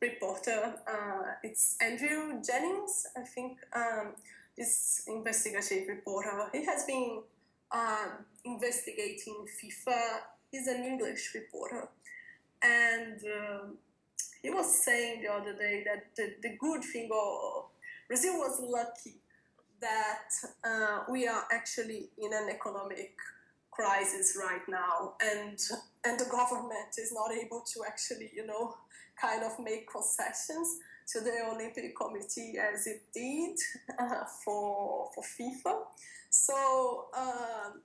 reporter, 0.00 0.74
uh, 0.86 1.32
it's 1.42 1.76
Andrew 1.80 2.40
Jennings, 2.46 3.06
I 3.16 3.22
think, 3.22 3.58
um, 3.74 4.14
this 4.56 5.04
investigative 5.06 5.88
reporter. 5.88 6.48
He 6.52 6.64
has 6.64 6.84
been 6.84 7.22
uh, 7.70 8.08
investigating 8.44 9.46
FIFA. 9.60 10.00
He's 10.50 10.66
an 10.68 10.84
English 10.84 11.34
reporter. 11.34 11.88
And 12.62 13.20
um, 13.24 13.78
he 14.42 14.50
was 14.50 14.84
saying 14.84 15.22
the 15.22 15.32
other 15.32 15.54
day 15.54 15.84
that 15.84 16.14
the, 16.16 16.34
the 16.42 16.56
good 16.58 16.82
thing, 16.84 17.08
of 17.12 17.64
Brazil 18.08 18.34
was 18.38 18.60
lucky 18.60 19.16
that 19.80 20.30
uh, 20.64 21.00
we 21.10 21.26
are 21.26 21.44
actually 21.52 22.10
in 22.18 22.32
an 22.32 22.48
economic 22.48 23.16
crisis 23.70 24.38
right 24.40 24.66
now, 24.68 25.14
and 25.20 25.58
and 26.04 26.18
the 26.18 26.24
government 26.30 26.96
is 26.96 27.12
not 27.12 27.32
able 27.32 27.62
to 27.74 27.80
actually, 27.86 28.30
you 28.34 28.46
know, 28.46 28.74
kind 29.20 29.42
of 29.42 29.58
make 29.58 29.90
concessions 29.90 30.78
to 31.12 31.20
the 31.20 31.32
Olympic 31.52 31.94
Committee 31.96 32.54
as 32.58 32.86
it 32.86 33.02
did 33.12 33.56
uh, 33.98 34.24
for 34.44 35.10
for 35.14 35.22
FIFA. 35.22 35.82
So 36.30 37.06
um, 37.16 37.82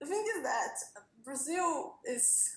the 0.00 0.06
thing 0.06 0.24
is 0.36 0.42
that 0.42 0.74
Brazil 1.24 1.94
is 2.04 2.56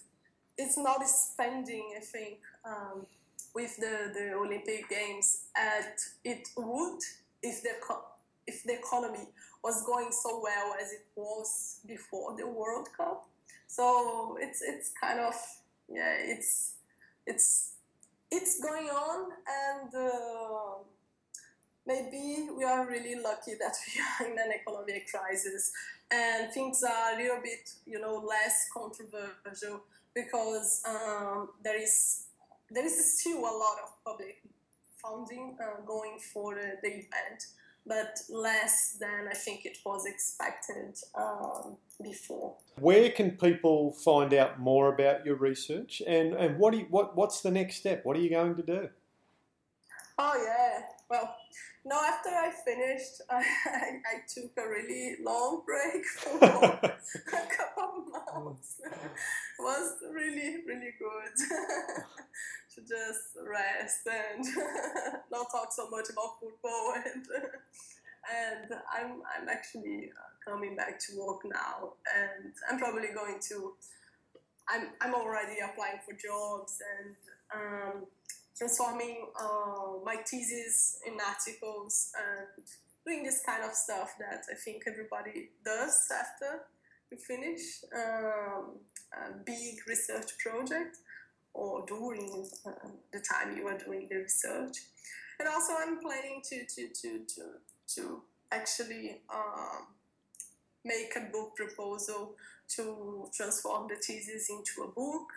it's 0.57 0.77
not 0.77 1.05
spending, 1.07 1.93
I 1.97 2.01
think, 2.01 2.39
um, 2.65 3.05
with 3.53 3.77
the, 3.77 4.11
the 4.13 4.33
Olympic 4.33 4.89
Games 4.89 5.45
as 5.55 5.85
it 6.23 6.47
would 6.57 6.99
if 7.43 7.63
the 7.63 7.71
if 8.47 8.63
the 8.63 8.73
economy 8.73 9.27
was 9.63 9.83
going 9.85 10.11
so 10.11 10.41
well 10.41 10.73
as 10.81 10.91
it 10.91 11.05
was 11.15 11.79
before 11.85 12.35
the 12.35 12.47
World 12.47 12.89
Cup. 12.95 13.27
So 13.67 14.37
it's 14.39 14.61
it's 14.61 14.91
kind 14.99 15.19
of 15.19 15.35
yeah 15.89 16.15
it's 16.17 16.73
it's 17.25 17.73
it's 18.31 18.61
going 18.61 18.87
on 18.87 19.31
and 19.47 19.93
uh, 19.93 20.83
maybe 21.85 22.49
we 22.57 22.63
are 22.63 22.87
really 22.87 23.15
lucky 23.15 23.53
that 23.59 23.75
we 23.87 24.01
are 24.01 24.31
in 24.31 24.39
an 24.39 24.51
economic 24.53 25.07
crisis 25.09 25.71
and 26.09 26.51
things 26.51 26.83
are 26.83 27.13
a 27.13 27.17
little 27.21 27.41
bit 27.41 27.69
you 27.85 27.99
know 27.99 28.23
less 28.27 28.67
controversial 28.73 29.81
because 30.13 30.83
um, 30.87 31.49
there 31.63 31.81
is 31.81 32.25
there 32.71 32.85
is 32.85 33.19
still 33.19 33.39
a 33.39 33.55
lot 33.63 33.77
of 33.83 34.03
public 34.05 34.41
funding 35.01 35.57
uh, 35.61 35.81
going 35.85 36.17
for 36.33 36.55
the, 36.55 36.77
the 36.81 36.89
event 36.89 37.45
but 37.85 38.19
less 38.29 38.97
than 38.99 39.27
I 39.29 39.33
think 39.33 39.65
it 39.65 39.79
was 39.85 40.05
expected 40.05 40.97
um, 41.15 41.77
before. 42.01 42.53
Where 42.79 43.09
can 43.09 43.31
people 43.31 43.93
find 43.93 44.33
out 44.33 44.59
more 44.59 44.93
about 44.93 45.25
your 45.25 45.35
research, 45.35 46.01
and, 46.05 46.33
and 46.33 46.59
what, 46.59 46.75
you, 46.75 46.85
what 46.89 47.15
what's 47.15 47.41
the 47.41 47.51
next 47.51 47.77
step? 47.77 48.05
What 48.05 48.17
are 48.17 48.19
you 48.19 48.29
going 48.29 48.55
to 48.55 48.63
do? 48.63 48.89
Oh 50.17 50.43
yeah, 50.45 50.83
well, 51.09 51.35
no. 51.85 51.99
After 51.99 52.29
I 52.29 52.51
finished, 52.63 53.21
I, 53.29 53.37
I, 53.65 53.87
I 54.05 54.21
took 54.31 54.51
a 54.57 54.69
really 54.69 55.15
long 55.23 55.63
break 55.65 56.05
for 56.05 56.37
a 56.37 57.47
couple 57.57 58.05
of 58.27 58.43
months. 58.43 58.75
it 58.85 58.91
was 59.59 59.93
really 60.11 60.57
really 60.67 60.93
good 60.99 62.03
just 62.87 63.37
rest 63.47 64.07
and 64.07 64.45
not 65.31 65.47
talk 65.51 65.71
so 65.71 65.89
much 65.89 66.09
about 66.09 66.39
football. 66.39 66.93
And 67.13 67.25
and 68.29 68.79
I'm 68.93 69.21
I'm 69.25 69.49
actually 69.49 70.11
uh, 70.13 70.51
coming 70.51 70.75
back 70.75 70.99
to 70.99 71.17
work 71.17 71.41
now. 71.43 71.93
And 72.15 72.53
I'm 72.69 72.77
probably 72.77 73.09
going 73.13 73.39
to 73.49 73.73
I'm 74.69 74.89
I'm 75.01 75.15
already 75.15 75.59
applying 75.59 75.99
for 76.05 76.13
jobs 76.13 76.79
and 76.99 77.15
um, 77.53 78.05
transforming 78.55 79.27
uh, 79.39 80.03
my 80.05 80.17
thesis 80.17 80.99
in 81.05 81.17
articles 81.19 82.11
and 82.15 82.65
doing 83.05 83.23
this 83.23 83.41
kind 83.45 83.63
of 83.63 83.73
stuff 83.73 84.13
that 84.19 84.43
I 84.51 84.55
think 84.55 84.83
everybody 84.87 85.49
does 85.65 86.07
after 86.11 86.61
you 87.11 87.17
finish 87.17 87.83
um, 87.95 88.77
a 89.13 89.33
big 89.45 89.75
research 89.87 90.31
project 90.39 90.97
or 91.53 91.85
during 91.85 92.47
uh, 92.65 92.71
the 93.11 93.19
time 93.19 93.57
you 93.57 93.67
are 93.67 93.77
doing 93.77 94.07
the 94.09 94.17
research. 94.17 94.77
And 95.39 95.49
also, 95.49 95.73
I'm 95.79 95.99
planning 95.99 96.41
to 96.49 96.65
to 96.65 96.87
to 96.87 97.19
to, 97.35 97.43
to 97.95 98.21
actually 98.51 99.21
um, 99.33 99.87
make 100.85 101.15
a 101.15 101.31
book 101.31 101.55
proposal 101.55 102.35
to 102.75 103.27
transform 103.35 103.87
the 103.89 103.95
thesis 103.95 104.49
into 104.49 104.83
a 104.83 104.87
book. 104.87 105.27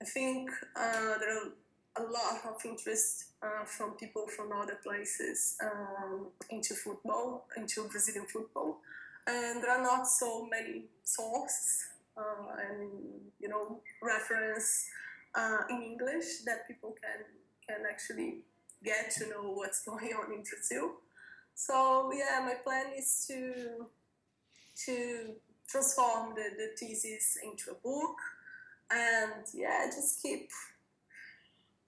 I 0.00 0.04
think 0.04 0.50
uh, 0.76 1.18
there 1.18 1.36
are 1.36 1.52
a 1.96 2.02
lot 2.02 2.40
of 2.48 2.64
interest 2.64 3.26
uh, 3.42 3.64
from 3.64 3.92
people 3.92 4.26
from 4.26 4.52
other 4.52 4.78
places 4.82 5.56
um, 5.62 6.28
into 6.50 6.74
football, 6.74 7.46
into 7.56 7.84
Brazilian 7.88 8.26
football, 8.26 8.78
and 9.26 9.62
there 9.62 9.70
are 9.70 9.82
not 9.82 10.06
so 10.06 10.46
many 10.46 10.84
sources 11.04 11.84
uh, 12.16 12.54
and 12.70 12.90
you 13.40 13.48
know 13.48 13.80
reference 14.02 14.88
uh, 15.34 15.62
in 15.70 15.82
English 15.82 16.44
that 16.46 16.66
people 16.66 16.94
can 17.02 17.24
can 17.66 17.86
actually 17.88 18.42
get 18.84 19.10
to 19.12 19.28
know 19.30 19.52
what's 19.52 19.84
going 19.88 20.12
on 20.12 20.32
in 20.32 20.42
Brazil. 20.42 20.92
So 21.54 22.10
yeah, 22.12 22.40
my 22.44 22.54
plan 22.54 22.92
is 22.96 23.24
to 23.28 23.86
to 24.86 25.34
transform 25.68 26.34
the, 26.34 26.44
the 26.56 26.68
thesis 26.78 27.38
into 27.42 27.70
a 27.70 27.74
book 27.74 28.16
and 28.90 29.44
yeah, 29.54 29.86
just 29.86 30.22
keep 30.22 30.50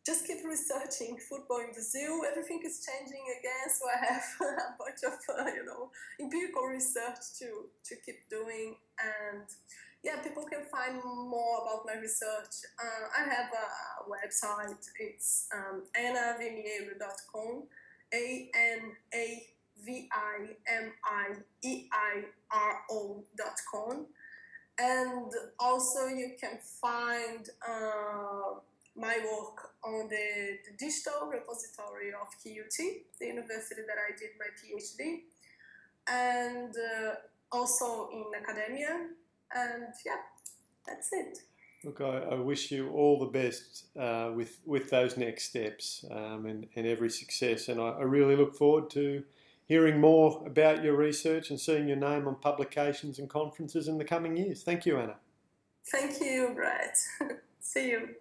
just 0.06 0.26
keep 0.26 0.44
researching 0.44 1.16
football 1.16 1.60
in 1.60 1.72
Brazil. 1.72 2.22
Everything 2.30 2.60
is 2.64 2.84
changing 2.84 3.24
again, 3.40 3.66
so 3.72 3.86
I 3.88 4.12
have 4.12 4.24
a 4.40 4.74
bunch 4.78 5.00
of 5.06 5.18
uh, 5.34 5.50
you 5.50 5.64
know 5.64 5.90
empirical 6.20 6.64
research 6.64 7.38
to 7.38 7.68
to 7.84 7.96
keep 8.04 8.28
doing 8.28 8.76
and 9.00 9.44
yeah, 10.04 10.16
people 10.22 10.44
can 10.44 10.64
find 10.70 11.02
more 11.02 11.62
about 11.62 11.86
my 11.86 11.98
research. 11.98 12.68
Uh, 12.78 13.08
I 13.18 13.24
have 13.24 13.48
a 13.50 14.04
website. 14.08 14.86
It's 15.00 15.48
um, 15.54 15.84
anavimieiro.com, 15.96 17.62
A 18.12 18.50
N 18.54 18.92
A 19.14 19.46
V 19.82 20.08
I 20.12 20.56
M 20.68 20.92
I 21.04 21.36
E 21.62 21.88
I 21.90 22.24
R 22.50 22.80
O.com. 22.90 24.06
And 24.78 25.32
also, 25.58 26.08
you 26.08 26.32
can 26.38 26.58
find 26.82 27.48
uh, 27.66 28.60
my 28.96 29.16
work 29.24 29.70
on 29.84 30.08
the, 30.08 30.58
the, 30.66 30.76
digital 30.76 31.28
repository 31.30 32.10
of 32.10 32.26
QUT, 32.42 32.76
the 33.20 33.26
university 33.26 33.82
that 33.86 33.96
I 33.96 34.18
did 34.18 34.30
my 34.36 34.50
PhD, 34.58 35.22
and 36.08 36.74
uh, 36.74 37.14
also 37.52 38.10
in 38.12 38.24
academia 38.36 39.10
and 39.54 39.84
yeah, 40.04 40.16
that's 40.86 41.12
it. 41.12 41.38
Look, 41.84 42.00
I, 42.00 42.18
I 42.30 42.34
wish 42.36 42.70
you 42.70 42.90
all 42.90 43.18
the 43.18 43.26
best 43.26 43.84
uh, 43.98 44.30
with 44.34 44.58
with 44.64 44.90
those 44.90 45.16
next 45.16 45.44
steps 45.44 46.04
um, 46.10 46.46
and, 46.46 46.66
and 46.76 46.86
every 46.86 47.10
success. 47.10 47.68
And 47.68 47.80
I, 47.80 47.90
I, 47.90 48.02
really 48.02 48.36
look 48.36 48.56
forward 48.56 48.88
to 48.90 49.22
hearing 49.66 50.00
more 50.00 50.42
about 50.46 50.82
your 50.82 50.96
research 50.96 51.50
and 51.50 51.60
seeing 51.60 51.88
your 51.88 51.98
name 51.98 52.26
on 52.26 52.36
publications 52.36 53.18
and 53.18 53.28
conferences 53.28 53.88
in 53.88 53.98
the 53.98 54.04
coming 54.04 54.36
years. 54.36 54.62
Thank 54.62 54.86
you, 54.86 54.98
Ana. 54.98 55.16
Thank 55.86 56.20
you, 56.20 56.52
Brett. 56.54 56.96
See 57.60 57.90
you. 57.90 58.14